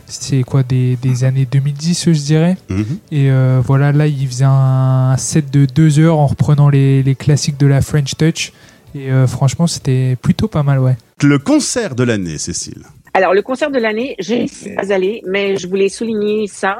[0.06, 2.58] c'est quoi, des, des années 2010, je dirais.
[2.70, 2.86] Mhm.
[3.12, 7.16] Et euh, voilà, là, il faisait un set de deux heures en reprenant les, les
[7.16, 8.54] classiques de la French Touch.
[8.94, 10.96] Et franchement, c'était plutôt pas mal, ouais.
[11.22, 12.84] Le concert de l'année, Cécile.
[13.16, 16.80] Alors, le concert de l'année, je ne suis pas allée, mais je voulais souligner ça.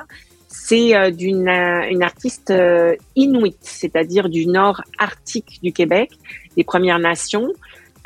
[0.50, 6.10] C'est euh, d'une euh, une artiste euh, inuit, c'est-à-dire du nord arctique du Québec,
[6.58, 7.48] des Premières Nations.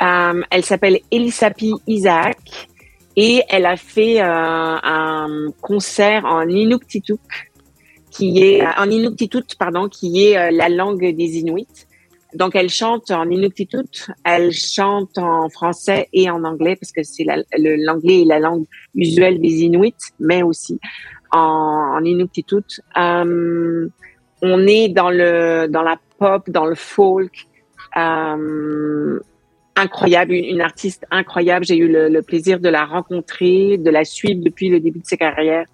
[0.03, 2.67] Euh, elle s'appelle Elisapi Isaac
[3.15, 7.15] et elle a fait un concert en Inuktitut,
[8.11, 11.87] qui est en Inuktitut, pardon, qui est la langue des Inuits.
[12.35, 17.23] Donc, elle chante en Inuktitut, elle chante en français et en anglais, parce que c'est
[17.23, 18.65] la- l'anglais est la langue
[18.95, 20.79] usuelle des Inuits, mais aussi
[21.31, 22.81] en, Inuktitut.
[22.97, 23.87] Euh,
[24.41, 27.47] on est dans le dans la pop, dans le folk.
[27.97, 29.19] Euh,
[29.75, 31.65] incroyable, une, une artiste incroyable.
[31.65, 35.05] J'ai eu le, le plaisir de la rencontrer, de la suivre depuis le début de
[35.05, 35.65] sa carrière.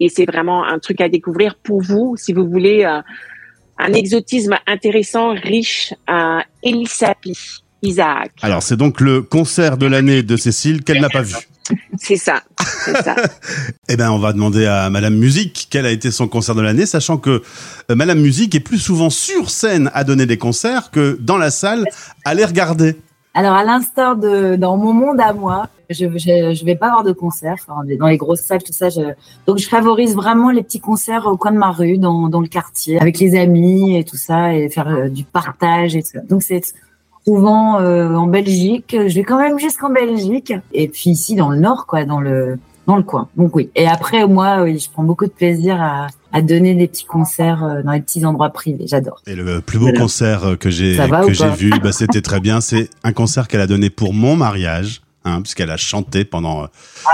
[0.00, 3.00] Et c'est vraiment un truc à découvrir pour vous, si vous voulez euh,
[3.78, 5.94] un exotisme intéressant, riche.
[6.08, 7.36] Euh, Elisapi
[7.82, 8.30] Isaac.
[8.42, 11.34] Alors c'est donc le concert de l'année de Cécile qu'elle n'a pas vu.
[11.98, 12.42] C'est ça,
[12.84, 13.16] c'est ça.
[13.88, 16.86] Eh ben, on va demander à Madame Musique quel a été son concert de l'année,
[16.86, 17.42] sachant que
[17.90, 21.50] euh, Madame Musique est plus souvent sur scène à donner des concerts que dans la
[21.50, 21.84] salle
[22.24, 22.96] à les regarder.
[23.34, 27.04] Alors, à l'instar de dans mon monde à moi, je je, je vais pas avoir
[27.04, 27.54] de concert.
[27.54, 28.88] Enfin, dans les grosses salles, tout ça.
[28.88, 29.00] Je,
[29.46, 32.48] donc, je favorise vraiment les petits concerts au coin de ma rue, dans, dans le
[32.48, 36.20] quartier, avec les amis et tout ça, et faire euh, du partage et tout ça.
[36.20, 36.62] Donc, c'est
[37.24, 38.94] souvent euh, en Belgique.
[38.98, 40.52] Je vais quand même jusqu'en Belgique.
[40.72, 43.28] Et puis ici, dans le nord, quoi, dans le dans le coin.
[43.36, 43.70] Donc oui.
[43.74, 47.62] Et après, moi, oui, je prends beaucoup de plaisir à, à donner des petits concerts
[47.64, 48.84] euh, dans les petits endroits privés.
[48.86, 49.20] J'adore.
[49.26, 50.00] Et le plus beau Voilà.
[50.00, 52.60] concert euh, que j'ai que j'ai vu, bah, c'était très bien.
[52.60, 56.64] C'est un concert qu'elle a donné pour mon mariage, hein, puisqu'elle a chanté pendant.
[56.64, 56.66] euh,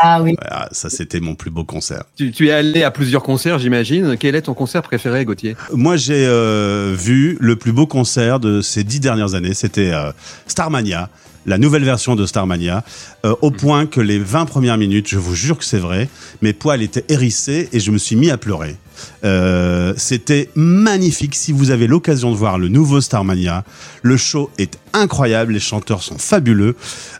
[0.02, 0.34] Ah oui.
[0.40, 2.04] voilà, ça, c'était mon plus beau concert.
[2.16, 4.16] Tu, tu es allé à plusieurs concerts, j'imagine.
[4.18, 5.56] Quel est ton concert préféré, Gauthier?
[5.72, 9.54] Moi, j'ai euh, vu le plus beau concert de ces dix dernières années.
[9.54, 10.12] C'était euh,
[10.46, 11.10] Starmania,
[11.46, 12.84] la nouvelle version de Starmania,
[13.24, 16.08] euh, au point que les 20 premières minutes, je vous jure que c'est vrai,
[16.42, 18.76] mes poils étaient hérissés et je me suis mis à pleurer.
[19.24, 21.34] Euh, C'était magnifique.
[21.34, 23.64] Si vous avez l'occasion de voir le nouveau Starmania,
[24.02, 26.76] le show est incroyable, les chanteurs sont fabuleux,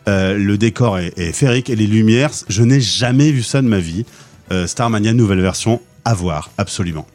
[0.08, 3.68] euh, le décor est, est féerique et les lumières, je n'ai jamais vu ça de
[3.68, 4.04] ma vie.
[4.52, 7.06] Euh, Starmania, nouvelle version, à voir, absolument.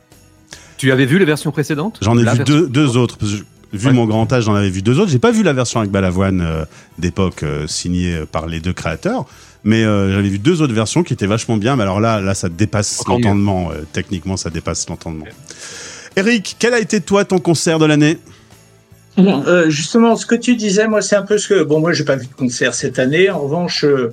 [0.77, 1.97] Tu avais vu les versions précédentes?
[2.01, 3.17] J'en ai La vu version- deux, deux autres.
[3.17, 3.43] parce que je-
[3.73, 3.93] vu Ouais.
[3.93, 5.11] mon grand âge, j'en avais vu deux autres.
[5.11, 6.63] J'ai pas vu la version avec Balavoine euh,
[6.99, 9.25] d'époque euh, signée euh, par les deux créateurs,
[9.63, 11.75] mais euh, j'avais vu deux autres versions qui étaient vachement bien.
[11.75, 13.71] Mais alors là, là, ça dépasse l'entendement.
[13.71, 15.25] euh, techniquement, ça dépasse l'entendement.
[16.15, 18.19] Eric, quel a été toi ton concert de l'année?
[19.17, 21.63] Alors, euh, justement, ce que tu disais, moi, c'est un peu ce que.
[21.63, 23.29] Bon, moi, j'ai pas vu de concert cette année.
[23.29, 24.09] En revanche, euh,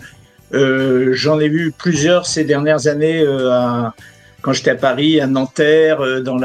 [0.52, 3.20] euh, j'en ai vu plusieurs ces dernières années.
[3.22, 3.94] euh, à-
[4.42, 6.38] quand j'étais à Paris, à Nanterre, euh, dans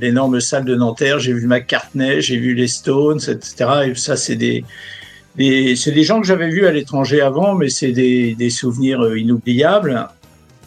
[0.00, 3.70] l'énorme salle de Nanterre, j'ai vu McCartney, j'ai vu les Stones, etc.
[3.86, 4.64] Et ça, c'est des,
[5.36, 9.02] des c'est des gens que j'avais vus à l'étranger avant, mais c'est des, des souvenirs
[9.02, 10.08] euh, inoubliables.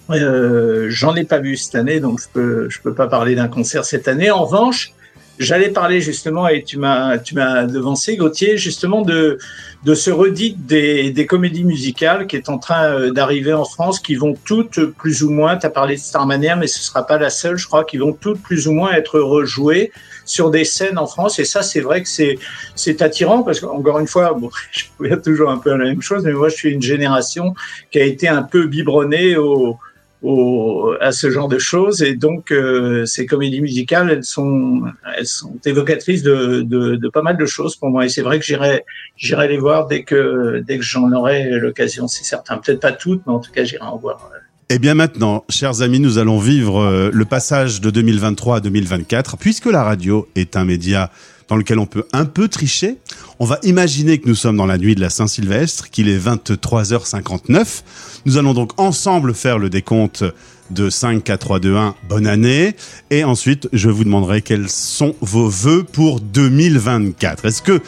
[0.10, 3.48] Euh, J'en ai pas vu cette année, donc je peux je peux pas parler d'un
[3.48, 4.32] concert cette année.
[4.32, 4.94] En revanche,
[5.40, 9.38] J'allais parler justement, et tu m'as devancé, Gauthier, justement de
[9.84, 14.00] de ce redit des, des comédies musicales qui est en train euh, d'arriver en France,
[14.00, 17.18] qui vont toutes plus ou moins, tu as parlé de Starmania, mais ce sera pas
[17.18, 19.92] la seule, je crois, qui vont toutes plus ou moins être rejouées
[20.26, 21.40] sur des scènes en France.
[21.40, 22.40] Et ça, c'est vrai que c'est
[22.76, 26.02] c'est attirant parce qu'encore une fois, bon, je reviens toujours un peu à la même
[26.02, 27.54] chose, mais moi, je suis une génération
[27.92, 29.78] qui a été un peu biberonnée au
[30.24, 32.02] au, à ce genre de choses.
[32.02, 34.84] Et donc euh, ces comédies musicales elles sont
[35.18, 38.06] elles sont évocatrices de, de, de pas mal de choses pour moi.
[38.06, 38.84] Et c'est vrai que j'irai
[39.16, 42.08] j'irai les voir dès que dès que j'en aurai l'occasion.
[42.08, 42.58] C'est certain.
[42.58, 44.30] Peut-être pas toutes mais en tout cas j'irai en voir
[44.70, 49.38] Eh bien maintenant, chers amis, nous allons vivre euh, le passage de 2023 à 2024,
[49.38, 51.12] puisque la radio est un média
[51.48, 52.98] dans lequel on peut un peu tricher.
[53.40, 57.84] On va imaginer que nous sommes dans la nuit de la Saint-Sylvestre, qu'il est 23h59.
[58.26, 60.24] Nous allons donc ensemble faire le décompte
[60.72, 62.76] de 5, 4, 3, 2, 1, bonne année.
[63.10, 67.46] Et ensuite, je vous demanderai quels sont vos vœux pour 2024.
[67.46, 67.82] Est-ce que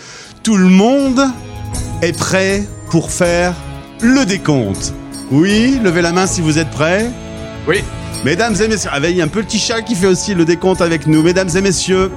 [0.43, 1.21] tout le monde
[2.01, 3.53] est prêt pour faire
[4.01, 4.93] le décompte?
[5.31, 7.09] Oui, levez la main si vous êtes prêts.
[7.67, 7.83] Oui.
[8.25, 10.81] Mesdames et messieurs, ah, il y a un petit chat qui fait aussi le décompte
[10.81, 11.23] avec nous.
[11.23, 12.11] Mesdames et messieurs,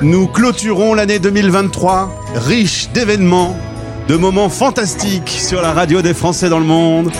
[0.00, 3.56] nous clôturons l'année 2023 riche d'événements,
[4.06, 7.10] de moments fantastiques sur la radio des Français dans le monde.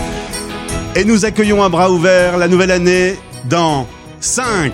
[0.94, 3.88] Et nous accueillons à bras ouverts la nouvelle année dans
[4.20, 4.72] 5,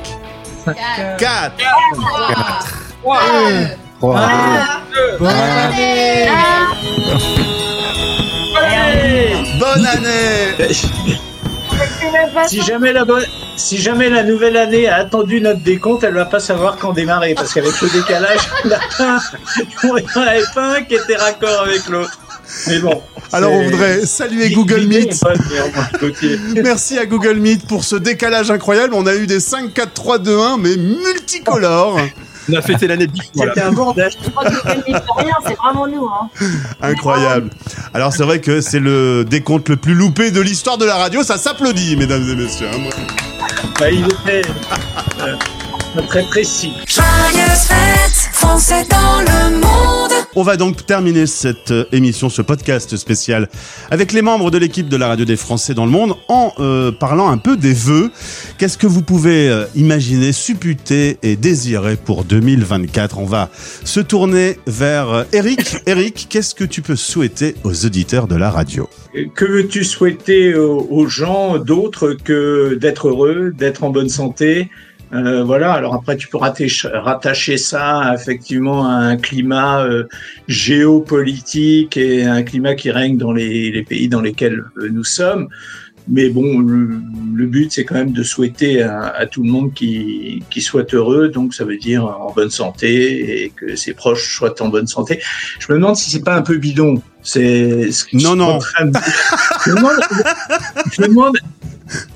[1.18, 1.52] 4,
[9.58, 10.68] bonne année
[12.48, 13.24] si jamais la bonne
[13.56, 17.34] si jamais la nouvelle année a attendu notre décompte, elle va pas savoir quand démarrer
[17.34, 18.70] parce qu'avec le décalage, il
[19.88, 22.18] y en avait pas un qui était raccord avec l'autre.
[22.66, 23.02] Mais bon.
[23.32, 25.20] Alors on voudrait saluer Google Meet.
[26.62, 28.94] Merci à Google Meet pour ce décalage incroyable.
[28.94, 32.00] On a eu des 5, 4, 3, 2, 1, mais multicolores.
[32.50, 34.10] On a fêté l'année de C'était un bordel.
[35.46, 36.06] C'est vraiment nous.
[36.06, 36.28] Hein.
[36.82, 37.50] Incroyable.
[37.94, 41.22] Alors c'est vrai que c'est le décompte le plus loupé de l'histoire de la radio.
[41.22, 42.68] Ça s'applaudit, mesdames et messieurs.
[42.72, 42.78] hein.
[43.80, 44.42] Bah, il était
[45.20, 45.36] euh,
[46.08, 46.72] très précis.
[46.86, 49.83] Joyeuses fêtes, Français dans le monde.
[50.36, 53.48] On va donc terminer cette euh, émission, ce podcast spécial,
[53.92, 56.90] avec les membres de l'équipe de la radio des Français dans le monde, en euh,
[56.90, 58.10] parlant un peu des vœux.
[58.58, 63.48] Qu'est-ce que vous pouvez euh, imaginer, supputer et désirer pour 2024 On va
[63.84, 65.76] se tourner vers Eric.
[65.86, 68.88] Eric, qu'est-ce que tu peux souhaiter aux auditeurs de la radio?
[69.36, 74.68] Que veux-tu souhaiter aux, aux gens d'autres que d'être heureux, d'être en bonne santé
[75.14, 75.72] Euh, Voilà.
[75.72, 80.04] Alors après, tu peux rattacher, ça effectivement à un climat euh,
[80.48, 85.48] géopolitique et un climat qui règne dans les, les pays dans lesquels euh, nous sommes.
[86.06, 87.00] Mais bon, le,
[87.34, 90.92] le but, c'est quand même de souhaiter à, à tout le monde qui, qui soit
[90.92, 91.28] heureux.
[91.28, 95.22] Donc, ça veut dire en bonne santé et que ses proches soient en bonne santé.
[95.60, 97.00] Je me demande si c'est pas un peu bidon.
[97.22, 98.58] C'est ce que Non, non.
[98.82, 100.00] me demande,
[100.92, 101.36] je me demande,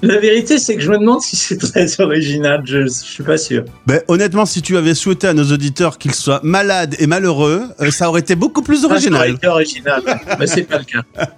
[0.02, 2.62] La vérité, c'est que je me demande si c'est très original.
[2.64, 3.64] Je, je suis pas sûr.
[3.86, 7.90] Ben, honnêtement, si tu avais souhaité à nos auditeurs qu'ils soient malades et malheureux, euh,
[7.90, 9.30] ça aurait été beaucoup plus Ça aurait original.
[9.30, 10.02] été original,
[10.38, 11.02] mais c'est pas le cas.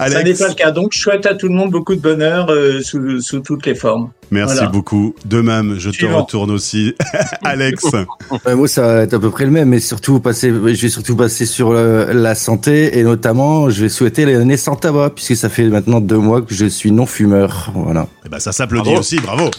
[0.00, 0.70] Ça n'est Alex, pas le cas.
[0.72, 3.74] Donc, je souhaite à tout le monde beaucoup de bonheur euh, sous, sous toutes les
[3.76, 4.10] formes.
[4.32, 4.68] merci Voilà.
[4.70, 5.14] beaucoup.
[5.24, 6.94] De même, je te retourne aussi.
[7.44, 7.84] Alex,
[8.46, 10.88] Ouais, moi, ça va être à peu près le même, mais surtout passer, je vais
[10.88, 15.36] surtout passer sur euh, la santé et notamment, je vais souhaiter l'année sans tabac puisque
[15.36, 17.51] ça fait maintenant deux mois que je suis non fumeur.
[17.74, 18.06] Voilà.
[18.24, 19.50] eh ben, ça s'applaudit aussi, bravo.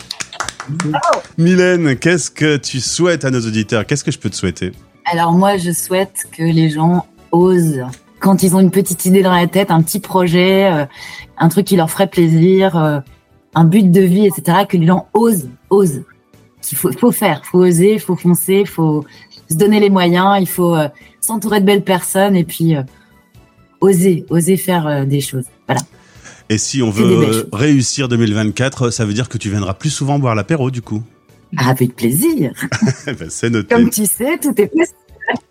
[1.37, 3.85] Mylène, qu'est-ce que tu souhaites à nos auditeurs?
[3.85, 4.71] Qu'est-ce que je peux te souhaiter?
[5.05, 7.85] Alors moi, je souhaite que les gens osent.
[8.19, 10.85] Quand ils ont une petite idée dans la tête, un petit projet, euh,
[11.37, 12.99] un truc qui leur ferait plaisir, euh,
[13.55, 16.03] un but de vie, etc., que les gens osent, osent.
[16.71, 19.03] Il faut, faut faire, faut oser, faut foncer, faut
[19.49, 20.87] se donner les moyens, il faut euh,
[21.21, 22.83] s'entourer de belles personnes et puis euh,
[23.81, 25.45] oser, oser faire euh, des choses.
[25.67, 25.81] Voilà.
[26.49, 30.35] Et si on veut réussir 2024, ça veut dire que tu viendras plus souvent boire
[30.35, 31.03] l'apéro, du coup.
[31.57, 32.51] Avec plaisir.
[33.07, 33.75] Eh ben, C'est noté.
[33.75, 34.97] Comme tu sais, tout est possible.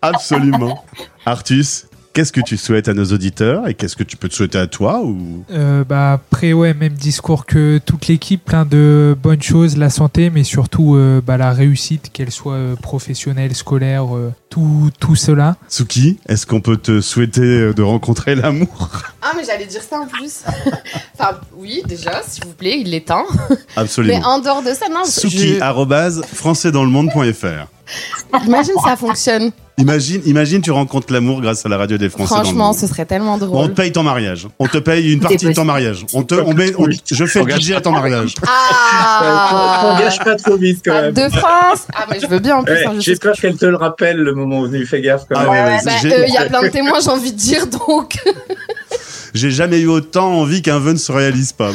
[0.01, 0.85] Absolument.
[1.25, 4.59] Artus, qu'est-ce que tu souhaites à nos auditeurs et qu'est-ce que tu peux te souhaiter
[4.59, 5.43] à toi ou?
[5.51, 10.29] Euh, bah, après, ouais, même discours que toute l'équipe, plein de bonnes choses, la santé,
[10.29, 15.57] mais surtout euh, bah, la réussite, qu'elle soit euh, professionnelle, scolaire, euh, tout, tout cela.
[15.67, 18.89] Suki, est-ce qu'on peut te souhaiter de rencontrer l'amour?
[19.25, 20.41] Ah, mais j'allais dire ça en plus.
[21.19, 23.25] enfin, oui, déjà, s'il vous plaît, il est temps.
[23.75, 24.17] Absolument.
[24.19, 25.61] Mais en dehors de ça, non, Suki, je-
[28.45, 29.51] imagine ça fonctionne.
[29.77, 32.29] Imagine, imagine, tu rencontres l'amour grâce à la radio des Français.
[32.35, 32.75] dans le Franchement, monde.
[32.77, 33.69] ce serait tellement Bon, on drôle.
[33.69, 34.47] te paye ton mariage.
[34.59, 36.05] On te paye une partie de ton mariage.
[36.13, 38.35] On te, on met, on- je fais le à ton mariage.
[38.45, 41.13] Ah Engage pas trop vite quand même.
[41.13, 42.73] de France Ah, mais je veux bien en plus.
[42.73, 44.85] Ouais, hein, je J'ai sais- peur qu'elle te le rappelle le moment venu.
[44.85, 45.49] Fais gaffe quand Ah même.
[45.51, 48.17] ouais, ouais, Bah, euh, Il y a plein de témoins, j'ai envie de dire, donc.
[49.33, 51.71] J'ai jamais eu autant envie qu'un vœu ne se réalise pas.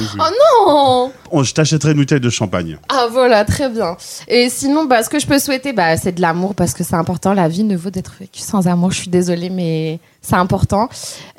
[0.60, 2.78] Oh On- je t'achèterai une bouteille de champagne.
[2.88, 3.96] Ah voilà, très bien.
[4.28, 6.94] Et sinon, bah, ce que je peux souhaiter, bah, c'est de l'amour parce que c'est
[6.94, 7.34] important.
[7.34, 8.92] La vie ne vaut d'être vécue sans amour.
[8.92, 10.88] Je suis désolée, mais c'est important.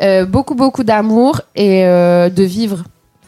[0.01, 2.83] Euh, beaucoup, beaucoup d'amour et euh, de vivre.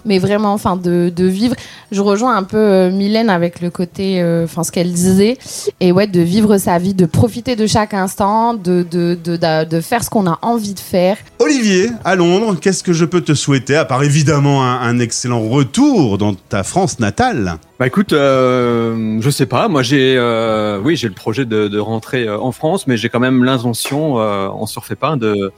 [0.06, 1.56] Mais vraiment, enfin, de, de vivre.
[1.92, 5.38] Je rejoins un peu euh, Mylène avec le côté, euh, enfin, ce qu'elle disait.
[5.80, 9.66] Et ouais, de vivre sa vie, de profiter de chaque instant, de, de, de, de,
[9.66, 11.18] de faire ce qu'on a envie de faire.
[11.40, 15.42] Olivier, à Londres, qu'est-ce que je peux te souhaiter, à part évidemment un, un excellent
[15.42, 17.58] retour dans ta France natale?
[17.80, 19.68] Bah écoute, euh, je sais pas.
[19.68, 23.10] Moi, j'ai, euh, oui, j'ai le projet de, de rentrer euh, en France, mais j'ai
[23.10, 25.52] quand même l'intention, euh, on se refait pas, de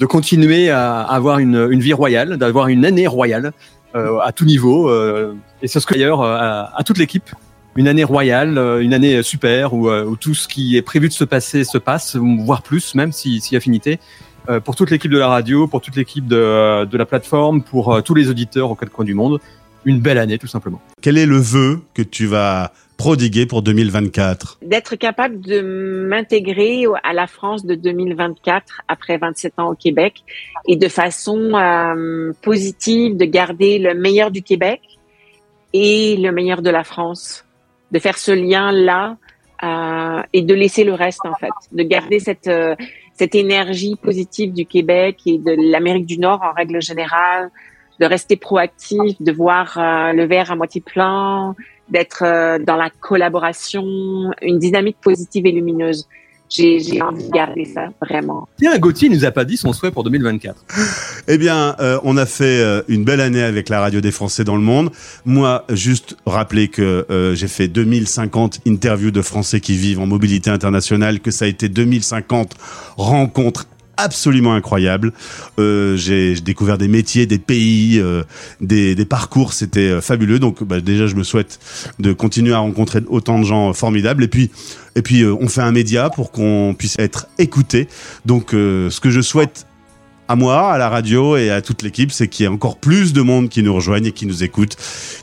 [0.00, 3.52] de continuer à avoir une, une vie royale, d'avoir une année royale
[3.94, 7.30] euh, à tout niveau, euh, et ce serait d'ailleurs euh, à, toute l'équipe.
[7.76, 11.08] Une année royale, euh, une année super où, euh, où tout ce qui est prévu
[11.08, 14.00] de se passer se passe, voire plus, même si, si affinité.
[14.48, 18.02] Euh, pour toute l'équipe de la radio, pour toute l'équipe de, de la plateforme, pour
[18.02, 19.38] tous les auditeurs aux quatre coins du monde,
[19.84, 20.80] une belle année tout simplement.
[21.02, 25.62] Quel est le vœu que tu vas prodiguer pour 2024 D'être capable de
[26.06, 30.22] m'intégrer à la France de 2024 après 27 ans au Québec
[30.68, 34.82] et de façon euh, positive de garder le meilleur du Québec
[35.72, 37.46] et le meilleur de la France,
[37.90, 39.16] de faire ce lien-là
[39.62, 42.74] euh, et de laisser le reste en fait, de garder cette euh,
[43.14, 47.50] cette énergie positive du Québec et de l'Amérique du Nord en règle générale,
[47.98, 49.74] de rester proactif, de voir
[50.14, 51.54] le verre à moitié plein,
[51.90, 53.84] d'être euh, dans la collaboration,
[54.42, 56.06] une dynamique positive et lumineuse.
[56.50, 58.48] J'ai j'ai envie de garder ça vraiment.
[58.58, 60.64] Tiens, Gauthier nous a pas dit son souhait pour 2024.
[61.28, 64.42] Eh bien, euh, on a fait euh, une belle année avec la radio des Français
[64.42, 64.90] dans le monde.
[65.24, 70.50] Moi, juste rappeler que euh, j'ai fait 2050 interviews de Français qui vivent en mobilité
[70.50, 72.56] internationale, que ça a été 2050
[72.96, 73.68] rencontres
[74.00, 75.12] absolument incroyables.
[75.58, 78.22] Euh, j'ai découvert des métiers, des pays, euh,
[78.60, 80.38] des, parcours, c'était euh, fabuleux.
[80.38, 81.58] Donc bah, déjà, je me souhaite
[81.98, 84.24] de continuer à rencontrer autant de gens formidables.
[84.24, 84.50] Et puis,
[84.96, 87.88] et puis on fait un média pour qu'on puisse être écouté.
[88.26, 89.66] Donc, ce que je souhaite
[90.26, 93.12] à moi, à la radio et à toute l'équipe, c'est qu'il y ait encore plus
[93.12, 94.76] de monde qui nous rejoignent et qui nous écoute,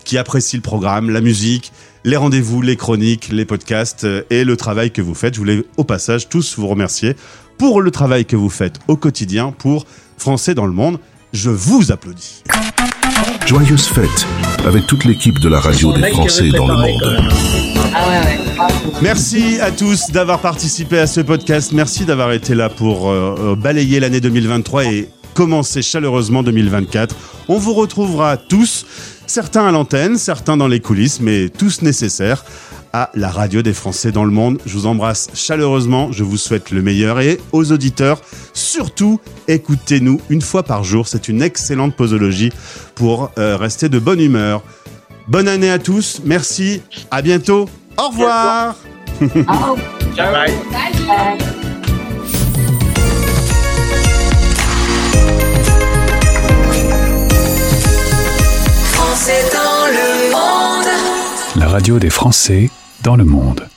[0.03, 1.71] qui apprécie le programme, la musique,
[2.03, 5.33] les rendez-vous, les chroniques, les podcasts et le travail que vous faites.
[5.33, 7.15] Je voulais au passage tous vous remercier
[7.57, 9.85] pour le travail que vous faites au quotidien pour
[10.17, 10.99] Français dans le monde.
[11.33, 12.43] Je vous applaudis.
[13.45, 14.27] Joyeuses fêtes
[14.65, 17.31] avec toute l'équipe de la radio des Français dans le monde.
[17.93, 18.39] Ah ouais, ouais.
[19.01, 21.71] Merci à tous d'avoir participé à ce podcast.
[21.71, 27.15] Merci d'avoir été là pour euh, euh, balayer l'année 2023 et commencer chaleureusement 2024.
[27.47, 28.85] On vous retrouvera tous,
[29.27, 32.43] certains à l'antenne, certains dans les coulisses, mais tous nécessaires
[32.93, 34.59] à la radio des Français dans le monde.
[34.65, 38.21] Je vous embrasse chaleureusement, je vous souhaite le meilleur et aux auditeurs,
[38.53, 41.07] surtout écoutez-nous une fois par jour.
[41.07, 42.51] C'est une excellente posologie
[42.95, 44.63] pour euh, rester de bonne humeur.
[45.27, 46.81] Bonne année à tous, merci,
[47.11, 48.75] à bientôt, au revoir.
[50.15, 50.31] Ciao.
[50.31, 50.53] Bye.
[58.93, 60.86] Français dans le monde.
[61.67, 62.69] Radio des Français
[63.03, 63.67] dans le monde.